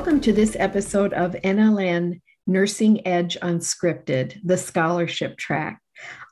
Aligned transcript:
Welcome 0.00 0.22
to 0.22 0.32
this 0.32 0.56
episode 0.58 1.12
of 1.12 1.32
NLN 1.44 2.22
Nursing 2.46 3.06
Edge 3.06 3.36
Unscripted, 3.42 4.40
the 4.42 4.56
scholarship 4.56 5.36
track. 5.36 5.78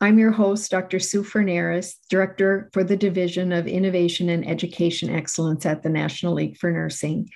I'm 0.01 0.19
your 0.19 0.31
host, 0.31 0.71
Dr. 0.71 0.99
Sue 0.99 1.23
Forneris, 1.23 1.97
Director 2.09 2.71
for 2.73 2.83
the 2.83 2.97
Division 2.97 3.53
of 3.53 3.67
Innovation 3.67 4.31
and 4.31 4.49
Education 4.49 5.11
Excellence 5.11 5.67
at 5.67 5.83
the 5.83 5.91
National 5.91 6.33
League 6.33 6.57
for 6.57 6.73
Nursing. 6.73 7.29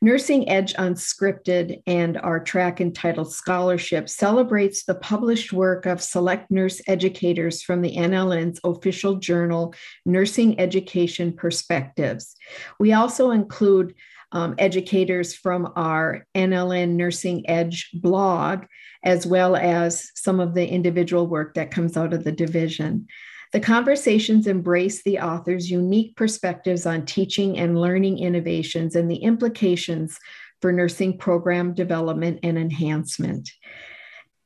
Nursing 0.00 0.48
Edge 0.48 0.72
Unscripted 0.72 1.82
and 1.86 2.16
our 2.16 2.40
track 2.40 2.80
entitled 2.80 3.30
Scholarship 3.34 4.08
celebrates 4.08 4.84
the 4.84 4.94
published 4.94 5.52
work 5.52 5.84
of 5.84 6.00
select 6.00 6.50
nurse 6.50 6.80
educators 6.86 7.62
from 7.62 7.82
the 7.82 7.94
NLN's 7.94 8.58
official 8.64 9.16
journal, 9.16 9.74
Nursing 10.06 10.58
Education 10.58 11.34
Perspectives. 11.34 12.36
We 12.80 12.94
also 12.94 13.32
include 13.32 13.94
um, 14.32 14.54
educators 14.58 15.34
from 15.34 15.72
our 15.76 16.26
NLN 16.34 16.90
Nursing 16.90 17.48
Edge 17.48 17.90
blog, 17.94 18.64
as 19.02 19.26
well 19.26 19.56
as 19.56 20.10
some 20.14 20.40
of 20.40 20.54
the 20.54 20.66
individual 20.66 21.26
work 21.26 21.54
that 21.54 21.70
comes 21.70 21.96
out 21.96 22.12
of 22.12 22.24
the 22.24 22.32
division. 22.32 23.06
The 23.52 23.60
conversations 23.60 24.46
embrace 24.46 25.02
the 25.02 25.20
author's 25.20 25.70
unique 25.70 26.16
perspectives 26.16 26.84
on 26.84 27.06
teaching 27.06 27.58
and 27.58 27.80
learning 27.80 28.18
innovations 28.18 28.94
and 28.94 29.10
the 29.10 29.16
implications 29.16 30.18
for 30.60 30.72
nursing 30.72 31.16
program 31.16 31.72
development 31.72 32.40
and 32.42 32.58
enhancement. 32.58 33.50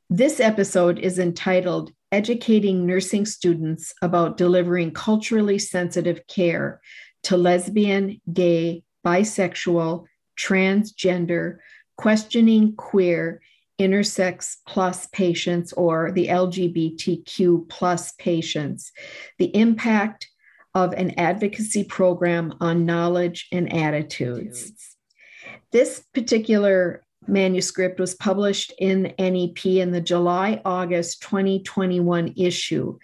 This 0.09 0.39
episode 0.39 0.99
is 0.99 1.19
entitled 1.19 1.91
Educating 2.11 2.85
Nursing 2.85 3.25
Students 3.25 3.93
About 4.01 4.37
Delivering 4.37 4.91
Culturally 4.91 5.57
Sensitive 5.57 6.21
Care 6.27 6.79
to 7.23 7.35
Lesbian, 7.35 8.21
Gay, 8.31 8.83
bisexual, 9.05 10.05
transgender, 10.37 11.57
questioning 11.97 12.75
queer, 12.75 13.41
intersex 13.79 14.57
plus 14.67 15.07
patients 15.07 15.73
or 15.73 16.11
the 16.11 16.27
LGBTQ 16.27 17.67
plus 17.69 18.11
patients, 18.13 18.91
the 19.39 19.55
impact 19.55 20.29
of 20.75 20.93
an 20.93 21.11
advocacy 21.19 21.83
program 21.83 22.53
on 22.59 22.85
knowledge 22.85 23.47
and 23.51 23.71
attitudes. 23.73 24.71
This 25.71 26.03
particular 26.13 27.03
manuscript 27.27 27.99
was 27.99 28.15
published 28.15 28.73
in 28.79 29.13
NEP 29.17 29.65
in 29.65 29.91
the 29.91 30.01
July 30.01 30.61
August 30.65 31.21
2021 31.21 32.33
issue 32.37 32.97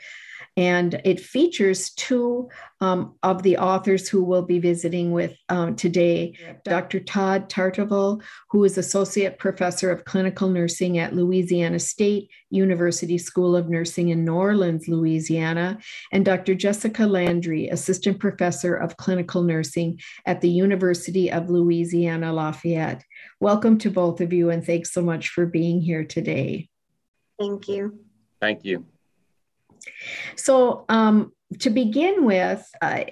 and 0.59 0.99
it 1.05 1.21
features 1.21 1.91
two 1.91 2.49
um, 2.81 3.15
of 3.23 3.43
the 3.43 3.57
authors 3.57 4.09
who 4.09 4.21
will 4.21 4.41
be 4.41 4.59
visiting 4.59 5.13
with 5.13 5.33
um, 5.47 5.73
today 5.73 6.33
Dr. 6.65 6.99
Todd 6.99 7.49
Tartavoulle, 7.49 8.21
who 8.49 8.65
is 8.65 8.77
Associate 8.77 9.39
Professor 9.39 9.89
of 9.89 10.03
Clinical 10.03 10.49
Nursing 10.49 10.97
at 10.97 11.15
Louisiana 11.15 11.79
State 11.79 12.29
University 12.49 13.17
School 13.17 13.55
of 13.55 13.69
Nursing 13.69 14.09
in 14.09 14.25
New 14.25 14.33
Orleans, 14.33 14.89
Louisiana, 14.89 15.77
and 16.11 16.25
Dr. 16.25 16.55
Jessica 16.55 17.05
Landry, 17.05 17.69
Assistant 17.69 18.19
Professor 18.19 18.75
of 18.75 18.97
Clinical 18.97 19.43
Nursing 19.43 19.97
at 20.25 20.41
the 20.41 20.49
University 20.49 21.31
of 21.31 21.49
Louisiana 21.49 22.33
Lafayette. 22.33 23.05
Welcome 23.39 23.77
to 23.77 23.89
both 23.89 24.19
of 24.19 24.33
you, 24.33 24.49
and 24.49 24.65
thanks 24.65 24.91
so 24.91 25.01
much 25.01 25.29
for 25.29 25.45
being 25.45 25.79
here 25.79 26.03
today. 26.03 26.67
Thank 27.39 27.69
you. 27.69 27.99
Thank 28.41 28.65
you. 28.65 28.85
So, 30.35 30.85
um, 30.89 31.33
to 31.59 31.69
begin 31.69 32.25
with, 32.25 32.67
uh, 32.81 33.03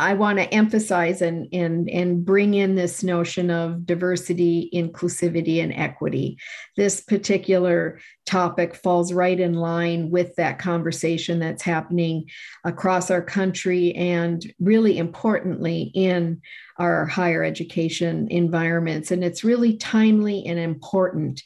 I 0.00 0.14
want 0.14 0.38
to 0.38 0.54
emphasize 0.54 1.22
and, 1.22 1.48
and, 1.52 1.90
and 1.90 2.24
bring 2.24 2.54
in 2.54 2.76
this 2.76 3.02
notion 3.02 3.50
of 3.50 3.84
diversity, 3.84 4.70
inclusivity, 4.72 5.60
and 5.60 5.72
equity. 5.72 6.38
This 6.76 7.00
particular 7.00 7.98
topic 8.24 8.76
falls 8.76 9.12
right 9.12 9.38
in 9.38 9.54
line 9.54 10.10
with 10.10 10.36
that 10.36 10.60
conversation 10.60 11.40
that's 11.40 11.62
happening 11.62 12.26
across 12.64 13.10
our 13.10 13.22
country 13.22 13.92
and 13.94 14.44
really 14.60 14.98
importantly 14.98 15.90
in 15.94 16.42
our 16.78 17.04
higher 17.06 17.42
education 17.42 18.28
environments. 18.30 19.10
And 19.10 19.24
it's 19.24 19.42
really 19.42 19.78
timely 19.78 20.46
and 20.46 20.60
important 20.60 21.42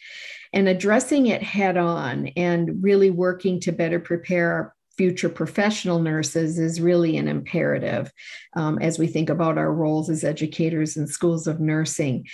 and 0.52 0.68
addressing 0.68 1.26
it 1.26 1.42
head 1.42 1.78
on 1.78 2.26
and 2.36 2.82
really 2.82 3.10
working 3.10 3.60
to 3.60 3.72
better 3.72 3.98
prepare 3.98 4.74
future 4.96 5.28
professional 5.28 6.00
nurses 6.00 6.58
is 6.58 6.80
really 6.80 7.16
an 7.16 7.28
imperative 7.28 8.12
um, 8.56 8.78
as 8.78 8.98
we 8.98 9.06
think 9.06 9.30
about 9.30 9.58
our 9.58 9.72
roles 9.72 10.10
as 10.10 10.24
educators 10.24 10.96
in 10.96 11.06
schools 11.06 11.46
of 11.46 11.60
nursing. 11.60 12.26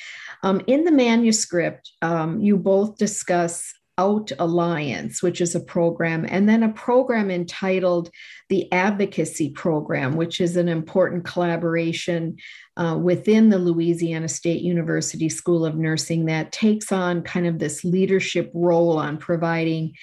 Um, 0.43 0.61
in 0.67 0.85
the 0.85 0.93
manuscript, 0.93 1.91
um, 2.03 2.41
you 2.41 2.57
both 2.57 2.97
discuss 2.97 3.73
out 3.99 4.31
Alliance, 4.39 5.23
which 5.23 5.41
is 5.41 5.57
a 5.57 5.61
program, 5.61 6.25
and 6.29 6.49
then 6.49 6.63
a 6.63 6.73
program 6.73 7.31
entitled 7.31 8.11
the 8.49 8.73
Advocacy 8.73 9.51
Program, 9.51 10.15
which 10.15 10.41
is 10.41 10.57
an 10.57 10.69
important 10.69 11.25
collaboration 11.25 12.37
uh, 12.77 12.97
within 12.97 13.51
the 13.51 13.59
Louisiana 13.59 14.29
State 14.29 14.63
University 14.63 15.29
School 15.29 15.67
of 15.67 15.75
Nursing 15.75 16.27
that 16.27 16.53
takes 16.53 16.93
on 16.93 17.23
kind 17.23 17.47
of 17.47 17.59
this 17.59 17.85
leadership 17.85 18.53
role 18.55 18.97
on 18.99 19.19
providing 19.19 19.95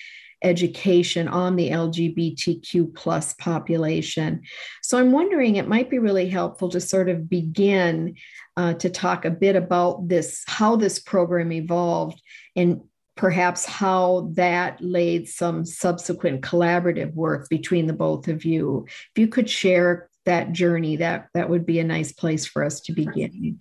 education 0.44 1.28
on 1.28 1.56
the 1.56 1.70
lgbtq 1.70 2.94
plus 2.96 3.34
population 3.34 4.42
so 4.82 4.98
i'm 4.98 5.12
wondering 5.12 5.56
it 5.56 5.68
might 5.68 5.90
be 5.90 6.00
really 6.00 6.30
helpful 6.30 6.70
to 6.70 6.80
sort 6.80 7.10
of 7.10 7.30
begin 7.30 8.16
uh, 8.58 8.74
to 8.74 8.90
talk 8.90 9.26
a 9.26 9.32
bit 9.32 9.56
about 9.56 10.08
this 10.08 10.44
how 10.48 10.76
this 10.76 11.00
program 11.00 11.52
evolved 11.52 12.22
and 12.56 12.82
perhaps 13.16 13.66
how 13.66 14.30
that 14.34 14.80
laid 14.82 15.28
some 15.28 15.66
subsequent 15.66 16.42
collaborative 16.42 17.14
work 17.14 17.48
between 17.50 17.88
the 17.88 17.94
both 17.94 18.28
of 18.28 18.44
you. 18.44 18.86
If 18.88 19.20
you 19.20 19.28
could 19.28 19.50
share 19.50 20.10
that 20.26 20.52
journey, 20.52 20.98
that 20.98 21.30
that 21.34 21.50
would 21.50 21.66
be 21.66 21.80
a 21.80 21.84
nice 21.84 22.12
place 22.12 22.46
for 22.46 22.64
us 22.64 22.82
to 22.82 22.94
begin. 22.94 23.60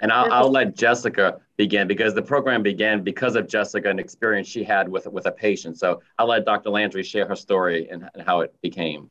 And 0.00 0.12
I'll, 0.12 0.32
I'll 0.32 0.50
let 0.50 0.76
Jessica 0.76 1.40
begin 1.56 1.88
because 1.88 2.14
the 2.14 2.22
program 2.22 2.62
began 2.62 3.02
because 3.02 3.34
of 3.36 3.48
Jessica 3.48 3.88
and 3.88 3.98
experience 3.98 4.48
she 4.48 4.62
had 4.62 4.88
with 4.88 5.06
with 5.06 5.26
a 5.26 5.32
patient. 5.32 5.78
So 5.78 6.02
I'll 6.18 6.28
let 6.28 6.44
Dr. 6.44 6.70
Landry 6.70 7.02
share 7.02 7.26
her 7.26 7.36
story 7.36 7.88
and, 7.90 8.08
and 8.14 8.22
how 8.22 8.40
it 8.40 8.54
became. 8.60 9.10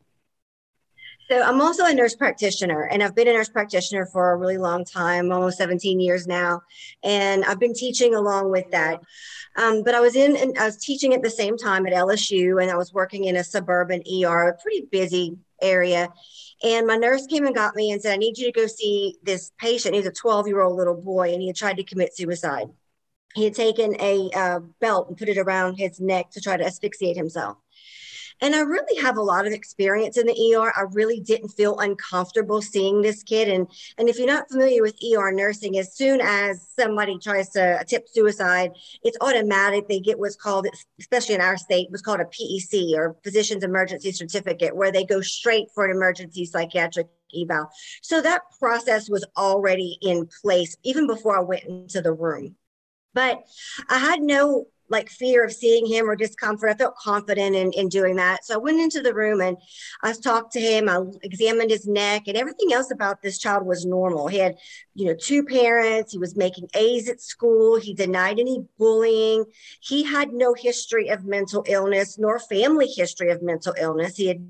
So 1.30 1.42
I'm 1.42 1.60
also 1.60 1.86
a 1.86 1.94
nurse 1.94 2.16
practitioner, 2.16 2.84
and 2.84 3.02
I've 3.02 3.16
been 3.16 3.28
a 3.28 3.34
nurse 3.34 3.50
practitioner 3.50 4.06
for 4.06 4.32
a 4.32 4.36
really 4.36 4.60
long 4.60 4.86
time, 4.86 5.32
almost 5.32 5.58
17 5.58 6.00
years 6.00 6.28
now, 6.28 6.62
and 7.04 7.44
I've 7.46 7.60
been 7.60 7.74
teaching 7.74 8.14
along 8.14 8.52
with 8.52 8.70
that. 8.70 9.02
Um, 9.56 9.82
but 9.82 9.96
I 9.96 10.02
was 10.02 10.16
in, 10.16 10.38
and 10.38 10.56
I 10.60 10.66
was 10.66 10.78
teaching 10.78 11.16
at 11.16 11.24
the 11.24 11.30
same 11.32 11.58
time 11.58 11.88
at 11.88 11.94
LSU, 11.94 12.62
and 12.62 12.70
I 12.70 12.76
was 12.76 12.94
working 12.94 13.24
in 13.24 13.38
a 13.38 13.44
suburban 13.44 14.04
ER, 14.08 14.50
a 14.50 14.58
pretty 14.62 14.88
busy 14.92 15.36
area. 15.62 16.10
And 16.64 16.88
my 16.88 16.96
nurse 16.96 17.26
came 17.28 17.46
and 17.46 17.56
got 17.56 17.76
me 17.76 17.92
and 17.92 18.02
said, 18.02 18.14
"I 18.14 18.18
need 18.18 18.38
you 18.38 18.46
to 18.46 18.52
go 18.52 18.68
see 18.68 19.18
this 19.24 19.52
patient. 19.60 19.96
He's 19.96 20.06
a 20.06 20.12
12 20.12 20.48
year 20.48 20.62
old 20.62 20.78
little 20.78 20.96
boy, 20.96 21.34
and 21.34 21.42
he 21.42 21.48
had 21.48 21.56
tried 21.56 21.78
to 21.78 21.84
commit 21.84 22.16
suicide. 22.16 22.68
He 23.36 23.44
had 23.44 23.54
taken 23.54 23.96
a 24.00 24.30
uh, 24.34 24.60
belt 24.80 25.10
and 25.10 25.18
put 25.18 25.30
it 25.30 25.38
around 25.38 25.76
his 25.76 26.00
neck 26.00 26.32
to 26.32 26.42
try 26.42 26.58
to 26.58 26.66
asphyxiate 26.66 27.18
himself." 27.18 27.58
And 28.42 28.56
I 28.56 28.62
really 28.62 29.02
have 29.02 29.18
a 29.18 29.22
lot 29.22 29.48
of 29.48 29.54
experience 29.54 30.18
in 30.18 30.28
the 30.28 30.56
ER. 30.56 30.72
I 30.76 30.84
really 30.92 31.20
didn't 31.20 31.50
feel 31.50 31.80
uncomfortable 31.80 32.62
seeing 32.62 33.02
this 33.02 33.24
kid. 33.24 33.48
And, 33.48 33.68
and 33.98 34.10
if 34.10 34.18
you're 34.18 34.28
not 34.28 34.50
familiar 34.50 34.82
with 34.82 34.96
ER 35.04 35.32
nursing, 35.32 35.78
as 35.78 35.96
soon 35.96 36.20
as 36.22 36.68
somebody 36.78 37.18
tries 37.18 37.50
to 37.52 37.80
attempt 37.80 38.14
suicide, 38.14 38.72
it's 39.04 39.18
automatic. 39.22 39.88
They 39.88 40.00
get 40.00 40.20
what's 40.20 40.36
called, 40.36 40.68
especially 41.00 41.36
in 41.36 41.42
our 41.42 41.58
state, 41.58 41.90
what's 41.90 42.02
called 42.02 42.20
a 42.20 42.26
PEC 42.26 42.94
or 42.96 43.16
Physician's 43.24 43.64
Emergency 43.64 44.12
Certificate, 44.12 44.76
where 44.76 44.92
they 44.92 45.06
go 45.06 45.22
straight 45.22 45.68
for 45.74 45.86
an 45.86 45.92
emergency 45.92 46.46
psychiatric 46.46 47.08
eval. 47.36 47.70
So 48.02 48.22
that 48.22 48.42
process 48.60 49.10
was 49.10 49.26
already 49.38 49.98
in 50.02 50.28
place 50.42 50.76
even 50.84 51.08
before 51.08 51.38
I 51.38 51.42
went 51.42 51.64
into 51.64 52.02
the 52.02 52.14
room. 52.14 52.56
But 53.14 53.44
I 53.90 53.98
had 53.98 54.22
no 54.22 54.66
like 54.90 55.10
fear 55.10 55.44
of 55.44 55.52
seeing 55.52 55.86
him 55.86 56.10
or 56.10 56.16
discomfort. 56.16 56.70
I 56.70 56.74
felt 56.76 56.96
confident 56.96 57.56
in, 57.56 57.72
in 57.74 57.90
doing 57.90 58.16
that. 58.18 58.46
So 58.46 58.56
I 58.56 58.58
went 58.58 58.80
into 58.80 59.02
the 59.02 59.14
room 59.14 59.42
and 59.42 59.58
I 60.04 60.14
talked 60.14 60.54
to 60.54 60.60
him. 60.60 60.88
I 60.90 61.00
examined 61.24 61.72
his 61.72 61.88
neck 61.88 62.24
and 62.28 62.38
everything 62.38 62.74
else 62.74 62.92
about 62.92 63.22
this 63.22 63.38
child 63.38 63.66
was 63.66 63.86
normal. 63.86 64.28
He 64.28 64.38
had, 64.38 64.58
you 64.94 65.08
know, 65.08 65.16
two 65.20 65.44
parents. 65.44 66.12
He 66.12 66.20
was 66.20 66.36
making 66.36 66.70
A's 66.76 67.10
at 67.10 67.22
school. 67.22 67.80
He 67.80 67.94
denied 67.94 68.40
any 68.40 68.66
bullying. 68.78 69.46
He 69.80 70.04
had 70.04 70.32
no 70.32 70.54
history 70.54 71.10
of 71.10 71.26
mental 71.26 71.64
illness 71.68 72.18
nor 72.18 72.40
family 72.40 72.88
history 72.88 73.32
of 73.32 73.42
mental 73.42 73.74
illness. 73.78 74.16
He 74.16 74.28
had 74.28 74.48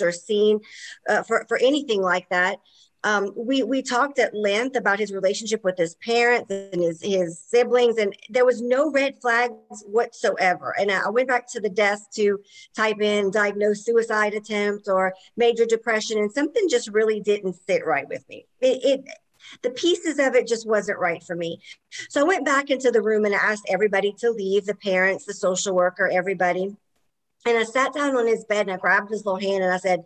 or 0.00 0.12
seen 0.12 0.60
uh, 1.08 1.22
for, 1.22 1.44
for 1.46 1.58
anything 1.58 2.00
like 2.00 2.26
that 2.30 2.58
um, 3.02 3.32
we 3.34 3.62
we 3.62 3.82
talked 3.82 4.18
at 4.18 4.34
length 4.34 4.76
about 4.76 4.98
his 4.98 5.12
relationship 5.12 5.64
with 5.64 5.78
his 5.78 5.94
parents 5.96 6.50
and 6.50 6.82
his 6.82 7.00
his 7.02 7.38
siblings, 7.38 7.96
and 7.96 8.14
there 8.28 8.44
was 8.44 8.60
no 8.60 8.90
red 8.90 9.20
flags 9.20 9.54
whatsoever. 9.86 10.74
And 10.78 10.90
I 10.90 11.08
went 11.08 11.28
back 11.28 11.50
to 11.52 11.60
the 11.60 11.70
desk 11.70 12.10
to 12.16 12.40
type 12.76 13.00
in 13.00 13.30
diagnosed 13.30 13.86
suicide 13.86 14.34
attempt 14.34 14.88
or 14.88 15.14
major 15.36 15.64
depression, 15.64 16.18
and 16.18 16.30
something 16.30 16.68
just 16.68 16.88
really 16.88 17.20
didn't 17.20 17.56
sit 17.66 17.86
right 17.86 18.08
with 18.08 18.28
me. 18.28 18.46
It, 18.60 18.84
it 18.84 19.04
the 19.62 19.70
pieces 19.70 20.18
of 20.18 20.34
it 20.34 20.46
just 20.46 20.68
wasn't 20.68 20.98
right 20.98 21.22
for 21.22 21.34
me. 21.34 21.60
So 22.10 22.20
I 22.20 22.24
went 22.24 22.44
back 22.44 22.70
into 22.70 22.90
the 22.90 23.02
room 23.02 23.24
and 23.24 23.34
I 23.34 23.38
asked 23.38 23.66
everybody 23.68 24.14
to 24.18 24.30
leave 24.30 24.66
the 24.66 24.74
parents, 24.74 25.24
the 25.24 25.32
social 25.34 25.74
worker, 25.74 26.08
everybody. 26.12 26.76
And 27.46 27.58
I 27.58 27.64
sat 27.64 27.94
down 27.94 28.16
on 28.16 28.26
his 28.26 28.44
bed 28.44 28.66
and 28.66 28.72
I 28.72 28.76
grabbed 28.76 29.10
his 29.10 29.24
little 29.24 29.40
hand 29.40 29.64
and 29.64 29.72
I 29.72 29.78
said, 29.78 30.04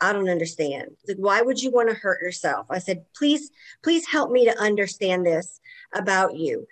I 0.00 0.12
don't 0.12 0.28
understand. 0.28 0.96
Like, 1.06 1.16
why 1.16 1.42
would 1.42 1.60
you 1.60 1.70
want 1.70 1.88
to 1.88 1.94
hurt 1.94 2.22
yourself? 2.22 2.66
I 2.70 2.78
said, 2.78 3.04
please, 3.16 3.50
please 3.82 4.06
help 4.06 4.30
me 4.30 4.44
to 4.44 4.58
understand 4.58 5.26
this 5.26 5.60
about 5.94 6.36
you. 6.36 6.66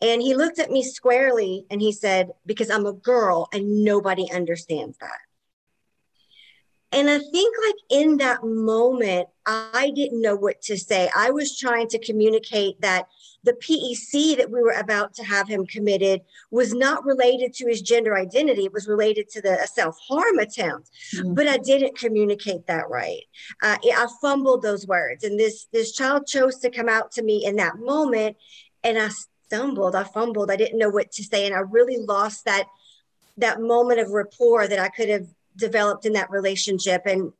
And 0.00 0.20
he 0.20 0.34
looked 0.34 0.58
at 0.58 0.70
me 0.70 0.82
squarely 0.82 1.66
and 1.70 1.80
he 1.80 1.92
said, 1.92 2.30
because 2.44 2.70
I'm 2.70 2.86
a 2.86 2.92
girl 2.92 3.48
and 3.52 3.84
nobody 3.84 4.30
understands 4.30 4.98
that. 4.98 5.18
And 6.92 7.10
I 7.10 7.18
think, 7.18 7.54
like, 7.66 7.74
in 7.90 8.18
that 8.18 8.44
moment, 8.44 9.28
I 9.46 9.92
didn't 9.96 10.22
know 10.22 10.36
what 10.36 10.62
to 10.62 10.76
say. 10.76 11.10
I 11.16 11.30
was 11.30 11.58
trying 11.58 11.88
to 11.88 11.98
communicate 11.98 12.80
that 12.82 13.08
the 13.44 13.52
PEC 13.52 14.36
that 14.38 14.50
we 14.50 14.60
were 14.60 14.72
about 14.72 15.14
to 15.14 15.24
have 15.24 15.46
him 15.46 15.66
committed 15.66 16.22
was 16.50 16.74
not 16.74 17.04
related 17.04 17.52
to 17.54 17.66
his 17.66 17.82
gender 17.82 18.16
identity. 18.16 18.64
It 18.64 18.72
was 18.72 18.88
related 18.88 19.28
to 19.30 19.42
the 19.42 19.68
self 19.72 19.98
harm 20.08 20.38
attempt. 20.38 20.90
Mm-hmm. 21.14 21.34
But 21.34 21.46
I 21.46 21.58
didn't 21.58 21.98
communicate 21.98 22.66
that 22.66 22.88
right. 22.88 23.22
Uh, 23.62 23.76
I 23.82 24.06
fumbled 24.20 24.62
those 24.62 24.86
words, 24.86 25.24
and 25.24 25.38
this 25.38 25.66
this 25.72 25.92
child 25.92 26.26
chose 26.26 26.58
to 26.60 26.70
come 26.70 26.88
out 26.88 27.12
to 27.12 27.22
me 27.22 27.44
in 27.44 27.56
that 27.56 27.78
moment, 27.78 28.36
and 28.82 28.98
I 28.98 29.10
stumbled. 29.46 29.94
I 29.94 30.04
fumbled. 30.04 30.50
I 30.50 30.56
didn't 30.56 30.78
know 30.78 30.90
what 30.90 31.12
to 31.12 31.22
say, 31.22 31.46
and 31.46 31.54
I 31.54 31.60
really 31.60 31.98
lost 31.98 32.46
that 32.46 32.66
that 33.36 33.60
moment 33.60 34.00
of 34.00 34.10
rapport 34.10 34.66
that 34.68 34.78
I 34.78 34.88
could 34.88 35.08
have 35.08 35.26
developed 35.56 36.06
in 36.06 36.14
that 36.14 36.30
relationship 36.30 37.02
and 37.06 37.32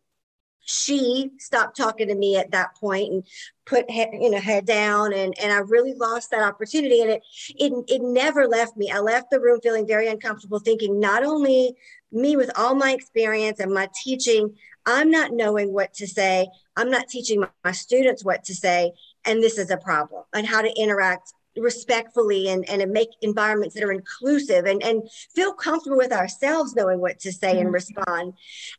she 0.65 1.31
stopped 1.39 1.77
talking 1.77 2.09
to 2.09 2.15
me 2.15 2.37
at 2.37 2.51
that 2.51 2.75
point 2.77 3.13
and 3.13 3.25
put 3.67 3.91
head, 3.91 4.11
you 4.13 4.31
know 4.31 4.41
head 4.41 4.67
down 4.67 5.13
and 5.13 5.35
and 5.39 5.53
I 5.53 5.59
really 5.59 5.95
lost 5.95 6.31
that 6.31 6.43
opportunity 6.43 7.01
and 7.01 7.11
it 7.11 7.23
it 7.57 7.73
it 7.89 8.03
never 8.03 8.47
left 8.47 8.77
me. 8.77 8.91
I 8.91 9.01
left 9.01 9.31
the 9.31 9.41
room 9.41 9.61
feeling 9.63 9.87
very 9.87 10.09
uncomfortable 10.09 10.59
thinking 10.59 10.99
not 11.01 11.25
only 11.25 11.75
me 12.13 12.37
with 12.37 12.51
all 12.57 12.75
my 12.75 12.93
experience 12.93 13.61
and 13.61 13.73
my 13.73 13.89
teaching 14.03 14.55
I'm 14.87 15.11
not 15.11 15.33
knowing 15.33 15.73
what 15.73 15.95
to 15.95 16.07
say. 16.07 16.47
I'm 16.77 16.91
not 16.91 17.09
teaching 17.09 17.41
my, 17.41 17.49
my 17.65 17.73
students 17.73 18.25
what 18.25 18.45
to 18.45 18.55
say 18.55 18.93
and 19.25 19.43
this 19.43 19.59
is 19.59 19.71
a 19.71 19.77
problem 19.77 20.25
and 20.35 20.47
how 20.47 20.63
to 20.63 20.81
interact 20.81 21.33
respectfully 21.57 22.49
and, 22.49 22.69
and 22.69 22.91
make 22.91 23.11
environments 23.23 23.75
that 23.75 23.85
are 23.85 23.93
inclusive 23.93 24.65
and, 24.65 24.83
and 24.83 25.09
feel 25.35 25.53
comfortable 25.53 25.97
with 25.97 26.13
ourselves 26.13 26.75
knowing 26.75 27.01
what 27.01 27.19
to 27.21 27.33
say 27.33 27.53
mm-hmm. 27.53 27.67
and 27.67 27.73
respond. 27.73 28.35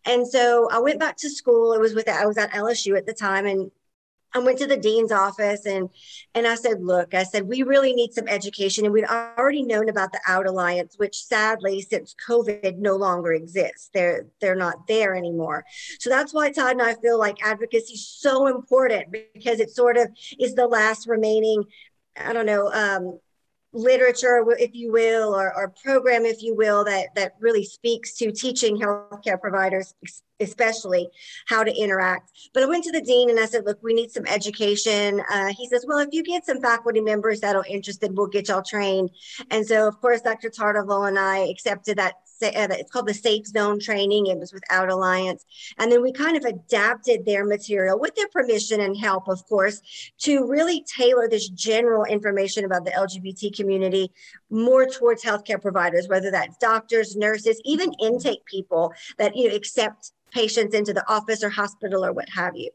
And 0.06 0.28
so 0.28 0.70
I 0.72 0.80
went 0.80 1.00
back 1.00 1.18
to 1.18 1.30
school. 1.30 1.74
It 1.74 1.80
was 1.80 1.94
with 1.94 2.08
I 2.10 2.26
was 2.26 2.38
at 2.38 2.52
LSU 2.52 2.98
at 2.98 3.06
the 3.06 3.14
time 3.14 3.46
and 3.46 3.72
I 4.36 4.40
went 4.40 4.58
to 4.60 4.68
the 4.68 4.76
dean's 4.76 5.14
office 5.14 5.66
and 5.66 5.90
and 6.34 6.46
I 6.46 6.56
said, 6.56 6.84
look, 6.84 7.14
I 7.14 7.24
said, 7.24 7.48
we 7.48 7.64
really 7.64 7.94
need 7.94 8.14
some 8.14 8.28
education. 8.28 8.84
And 8.84 8.94
we'd 8.94 9.06
already 9.06 9.64
known 9.64 9.88
about 9.88 10.12
the 10.12 10.20
Out 10.28 10.46
Alliance, 10.46 10.96
which 10.98 11.24
sadly, 11.24 11.82
since 11.82 12.14
COVID 12.28 12.78
no 12.78 12.98
longer 12.98 13.32
exists. 13.32 13.90
They're 13.94 14.26
they're 14.42 14.56
not 14.56 14.88
there 14.88 15.16
anymore. 15.16 15.64
So 16.00 16.10
that's 16.10 16.34
why 16.34 16.52
Todd 16.52 16.74
and 16.74 16.82
I 16.82 16.96
feel 16.96 17.18
like 17.18 17.38
advocacy 17.46 17.94
is 17.94 18.08
so 18.08 18.48
important 18.48 19.16
because 19.34 19.62
it 19.62 19.72
sort 19.72 19.96
of 19.96 20.10
is 20.38 20.54
the 20.54 20.68
last 20.68 21.08
remaining 21.08 21.64
I 22.18 22.34
don't 22.34 22.46
know, 22.46 22.72
um, 22.72 23.20
literature, 23.74 24.44
if 24.58 24.74
you 24.74 24.92
will, 24.92 25.36
or, 25.36 25.54
or 25.56 25.74
program, 25.84 26.26
if 26.26 26.42
you 26.42 26.56
will, 26.56 26.86
that, 26.86 27.14
that 27.16 27.34
really 27.40 27.64
speaks 27.66 28.16
to 28.18 28.32
teaching 28.32 28.78
healthcare 28.78 29.40
providers, 29.40 29.94
especially 30.40 31.10
how 31.48 31.64
to 31.64 31.74
interact. 31.76 32.32
But 32.54 32.64
I 32.64 32.66
went 32.68 32.84
to 32.86 32.92
the 32.92 33.02
dean 33.02 33.30
and 33.30 33.40
I 33.40 33.46
said, 33.46 33.66
look, 33.66 33.80
we 33.82 33.94
need 33.94 34.12
some 34.12 34.26
education. 34.28 35.22
Uh, 35.32 35.54
he 35.58 35.68
says, 35.68 35.86
well, 35.88 36.00
if 36.00 36.10
you 36.12 36.24
get 36.24 36.46
some 36.46 36.62
faculty 36.62 37.02
members 37.02 37.40
that 37.42 37.56
are 37.56 37.66
interested, 37.68 38.16
we'll 38.16 38.28
get 38.28 38.48
y'all 38.48 38.62
trained. 38.62 39.12
And 39.52 39.66
so, 39.66 39.88
of 39.88 40.00
course, 40.02 40.22
Dr. 40.22 40.50
Tartavoulle 40.50 41.08
and 41.08 41.20
I 41.20 41.40
accepted 41.50 41.98
that 41.98 42.16
uh, 42.42 42.68
it's 42.72 42.92
called 42.92 43.08
the 43.08 43.14
Safe 43.14 43.46
Zone 43.48 43.80
training. 43.80 44.28
It 44.28 44.38
was 44.38 44.52
with 44.52 44.64
Out 44.70 44.90
Alliance. 44.90 45.46
And 45.78 45.92
then 45.92 46.02
we 46.02 46.12
kind 46.12 46.36
of 46.36 46.44
adapted 46.44 47.26
their 47.26 47.46
material 47.46 48.00
with 48.00 48.16
their 48.16 48.28
permission 48.28 48.82
and 48.82 48.98
help, 48.98 49.28
of 49.28 49.46
course, 49.48 49.82
to 50.20 50.46
really 50.46 50.84
tailor 50.84 51.30
this 51.30 51.50
general 51.50 52.04
information 52.04 52.66
about 52.66 52.84
the 52.86 52.92
LGBT 52.92 53.56
community 53.56 54.12
more 54.50 54.86
towards 54.86 55.24
healthcare 55.24 55.62
providers, 55.62 56.08
whether 56.08 56.32
that's 56.32 56.58
doctors, 56.58 57.16
nurses, 57.16 57.62
even 57.66 57.94
intake 58.02 58.46
people 58.46 58.94
that 59.18 59.36
you 59.36 59.50
know, 59.50 59.56
accept 59.56 60.12
patients 60.32 60.76
into 60.76 60.94
the 60.94 61.08
office 61.10 61.44
or 61.44 61.50
hospital 61.50 62.06
or 62.06 62.14
what 62.14 62.30
have 62.30 62.56
you. 62.56 62.70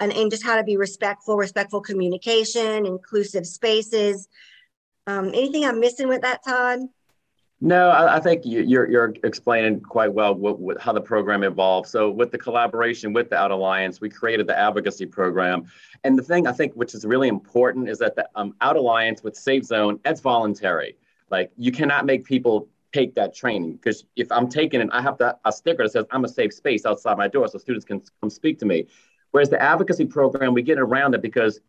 And, 0.00 0.12
and 0.12 0.30
just 0.30 0.44
how 0.44 0.56
to 0.56 0.64
be 0.64 0.76
respectful, 0.76 1.36
respectful 1.36 1.80
communication, 1.80 2.86
inclusive 2.86 3.46
spaces. 3.46 4.28
Um, 5.06 5.28
anything 5.28 5.64
I'm 5.64 5.80
missing 5.80 6.08
with 6.08 6.22
that, 6.22 6.44
Todd? 6.44 6.80
No, 7.60 7.88
I, 7.88 8.16
I 8.16 8.20
think 8.20 8.44
you, 8.44 8.60
are 8.60 8.62
you're, 8.62 8.90
you're 8.90 9.14
explaining 9.22 9.80
quite 9.80 10.12
well 10.12 10.34
what, 10.34 10.58
what, 10.58 10.80
how 10.80 10.92
the 10.92 11.00
program 11.00 11.44
evolved. 11.44 11.88
So 11.88 12.10
with 12.10 12.30
the 12.30 12.38
collaboration 12.38 13.12
with 13.12 13.30
the 13.30 13.36
Out 13.36 13.52
Alliance, 13.52 14.00
we 14.00 14.10
created 14.10 14.46
the 14.46 14.58
advocacy 14.58 15.06
program. 15.06 15.66
And 16.02 16.18
the 16.18 16.22
thing 16.22 16.46
I 16.46 16.52
think 16.52 16.74
which 16.74 16.94
is 16.94 17.06
really 17.06 17.28
important 17.28 17.88
is 17.88 17.98
that 17.98 18.16
the 18.16 18.28
um, 18.34 18.54
Out 18.60 18.76
Alliance 18.76 19.22
with 19.22 19.36
Safe 19.36 19.64
Zone, 19.64 19.98
that's 20.04 20.20
voluntary. 20.20 20.96
Like 21.30 21.52
you 21.56 21.72
cannot 21.72 22.04
make 22.04 22.24
people 22.24 22.68
take 22.94 23.14
that 23.14 23.34
training 23.34 23.72
because 23.76 23.98
if 24.16 24.28
I'm 24.36 24.48
taking 24.48 24.80
it, 24.80 24.88
I 24.92 25.00
have 25.08 25.16
to, 25.18 25.36
a 25.44 25.52
sticker 25.52 25.82
that 25.84 25.92
says 25.92 26.04
I'm 26.10 26.24
a 26.24 26.32
safe 26.40 26.52
space 26.62 26.82
outside 26.86 27.16
my 27.18 27.28
door 27.28 27.46
so 27.48 27.58
students 27.58 27.84
can 27.84 28.02
come 28.20 28.30
speak 28.30 28.58
to 28.60 28.66
me. 28.66 28.86
Whereas 29.32 29.50
the 29.50 29.60
advocacy 29.60 30.06
program, 30.06 30.54
we 30.54 30.62
get 30.62 30.78
around 30.78 31.14
it 31.16 31.22
because 31.22 31.60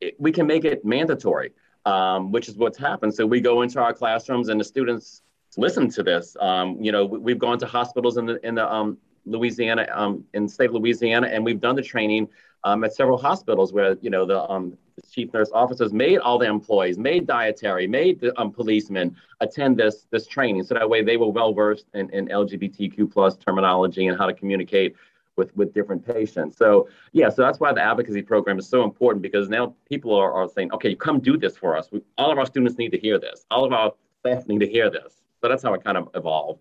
it, 0.00 0.14
we 0.18 0.30
can 0.32 0.46
make 0.46 0.64
it 0.64 0.84
mandatory. 0.84 1.52
Um, 1.86 2.32
which 2.32 2.48
is 2.48 2.56
what's 2.56 2.76
happened. 2.76 3.14
So 3.14 3.24
we 3.24 3.40
go 3.40 3.62
into 3.62 3.80
our 3.80 3.94
classrooms 3.94 4.48
and 4.48 4.58
the 4.58 4.64
students 4.64 5.22
listen 5.56 5.88
to 5.90 6.02
this. 6.02 6.36
Um, 6.40 6.76
you 6.80 6.90
know, 6.90 7.06
we've 7.06 7.38
gone 7.38 7.60
to 7.60 7.66
hospitals 7.66 8.16
in 8.16 8.26
the 8.26 8.44
in 8.44 8.56
the 8.56 8.66
um, 8.76 8.98
Louisiana, 9.26 9.86
um, 9.92 10.24
in 10.34 10.48
state 10.48 10.70
of 10.70 10.74
Louisiana, 10.74 11.26
and 11.26 11.44
we've 11.44 11.60
done 11.60 11.76
the 11.76 11.82
training 11.82 12.28
um, 12.64 12.82
at 12.84 12.94
several 12.94 13.18
hospitals 13.18 13.72
where 13.72 13.96
you 14.00 14.10
know 14.10 14.24
the, 14.24 14.48
um, 14.50 14.76
chief 15.10 15.32
nurse 15.32 15.50
officers 15.52 15.92
made 15.92 16.18
all 16.18 16.38
the 16.38 16.46
employees, 16.46 16.98
made 16.98 17.26
dietary, 17.26 17.86
made 17.86 18.20
the 18.20 18.38
um, 18.40 18.50
policemen 18.50 19.16
attend 19.40 19.76
this 19.76 20.06
this 20.10 20.26
training, 20.26 20.64
so 20.64 20.74
that 20.74 20.88
way 20.88 21.02
they 21.02 21.16
were 21.16 21.28
well 21.28 21.52
versed 21.52 21.86
in, 21.94 22.08
in 22.10 22.28
LGBTQ 22.28 23.12
plus 23.12 23.36
terminology 23.36 24.06
and 24.06 24.18
how 24.18 24.26
to 24.26 24.34
communicate 24.34 24.96
with 25.36 25.54
with 25.56 25.74
different 25.74 26.04
patients. 26.04 26.56
So 26.56 26.88
yeah, 27.12 27.28
so 27.28 27.42
that's 27.42 27.60
why 27.60 27.72
the 27.72 27.82
advocacy 27.82 28.22
program 28.22 28.58
is 28.58 28.68
so 28.68 28.84
important 28.84 29.22
because 29.22 29.48
now 29.48 29.74
people 29.88 30.14
are, 30.14 30.32
are 30.32 30.48
saying, 30.48 30.72
okay, 30.72 30.94
come 30.94 31.20
do 31.20 31.36
this 31.36 31.56
for 31.56 31.76
us. 31.76 31.88
We, 31.92 32.02
all 32.18 32.32
of 32.32 32.38
our 32.38 32.46
students 32.46 32.78
need 32.78 32.90
to 32.92 32.98
hear 32.98 33.18
this. 33.18 33.44
All 33.50 33.64
of 33.64 33.72
our 33.72 33.92
staff 34.20 34.46
need 34.48 34.60
to 34.60 34.68
hear 34.68 34.90
this. 34.90 35.22
So 35.40 35.48
that's 35.48 35.62
how 35.62 35.74
it 35.74 35.84
kind 35.84 35.98
of 35.98 36.08
evolved. 36.14 36.60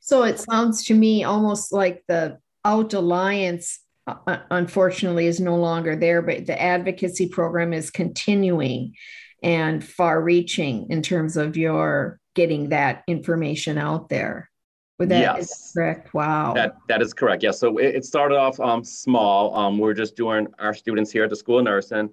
So 0.00 0.24
it 0.24 0.38
sounds 0.38 0.84
to 0.86 0.94
me 0.94 1.24
almost 1.24 1.72
like 1.72 2.04
the 2.08 2.38
Out 2.64 2.94
Alliance, 2.94 3.80
uh, 4.06 4.16
uh, 4.26 4.38
unfortunately, 4.50 5.26
is 5.26 5.40
no 5.40 5.56
longer 5.56 5.96
there, 5.96 6.22
but 6.22 6.46
the 6.46 6.60
advocacy 6.60 7.28
program 7.28 7.72
is 7.72 7.90
continuing 7.90 8.94
and 9.42 9.84
far 9.84 10.22
reaching 10.22 10.88
in 10.90 11.02
terms 11.02 11.36
of 11.36 11.56
your 11.56 12.20
getting 12.34 12.70
that 12.70 13.02
information 13.06 13.78
out 13.78 14.08
there. 14.08 14.50
Would 14.98 15.08
that 15.08 15.36
yes. 15.36 15.72
correct? 15.72 16.14
Wow. 16.14 16.52
That 16.54 16.76
that 16.88 17.02
is 17.02 17.12
correct. 17.12 17.42
Yeah. 17.42 17.50
So 17.50 17.78
it, 17.78 17.96
it 17.96 18.04
started 18.04 18.36
off 18.36 18.60
um, 18.60 18.84
small. 18.84 19.54
Um, 19.56 19.78
we're 19.78 19.94
just 19.94 20.14
doing 20.16 20.46
our 20.60 20.74
students 20.74 21.10
here 21.10 21.24
at 21.24 21.30
the 21.30 21.36
School 21.36 21.58
of 21.58 21.64
Nursing. 21.64 22.10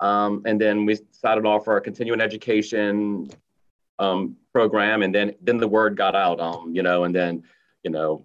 Um, 0.00 0.42
and 0.46 0.58
then 0.58 0.86
we 0.86 0.98
started 1.10 1.44
off 1.44 1.68
our 1.68 1.80
continuing 1.80 2.22
education 2.22 3.28
um, 4.00 4.36
program, 4.52 5.02
and 5.02 5.14
then 5.14 5.34
then 5.40 5.58
the 5.58 5.68
word 5.68 5.96
got 5.96 6.16
out, 6.16 6.40
um, 6.40 6.74
you 6.74 6.82
know, 6.82 7.04
and 7.04 7.14
then 7.14 7.44
you 7.84 7.90
know, 7.90 8.24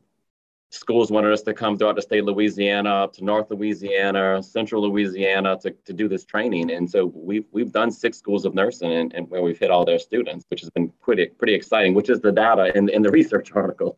schools 0.71 1.11
wanted 1.11 1.31
us 1.31 1.41
to 1.43 1.53
come 1.53 1.77
throughout 1.77 1.95
the 1.95 2.01
state 2.01 2.19
of 2.19 2.25
Louisiana, 2.25 2.89
up 2.89 3.13
to 3.13 3.23
North 3.23 3.49
Louisiana, 3.49 4.41
Central 4.43 4.81
Louisiana 4.81 5.57
to, 5.61 5.71
to 5.71 5.93
do 5.93 6.07
this 6.07 6.25
training. 6.25 6.71
And 6.71 6.89
so 6.89 7.05
we've 7.05 7.45
we've 7.51 7.71
done 7.71 7.91
six 7.91 8.17
schools 8.17 8.45
of 8.45 8.53
nursing 8.53 8.91
and, 8.91 9.13
and 9.13 9.29
where 9.29 9.41
we've 9.41 9.59
hit 9.59 9.71
all 9.71 9.85
their 9.85 9.99
students, 9.99 10.45
which 10.49 10.61
has 10.61 10.69
been 10.69 10.91
pretty 11.01 11.27
pretty 11.27 11.53
exciting, 11.53 11.93
which 11.93 12.09
is 12.09 12.19
the 12.21 12.31
data 12.31 12.75
in, 12.77 12.89
in 12.89 13.01
the 13.01 13.11
research 13.19 13.51
article. 13.53 13.97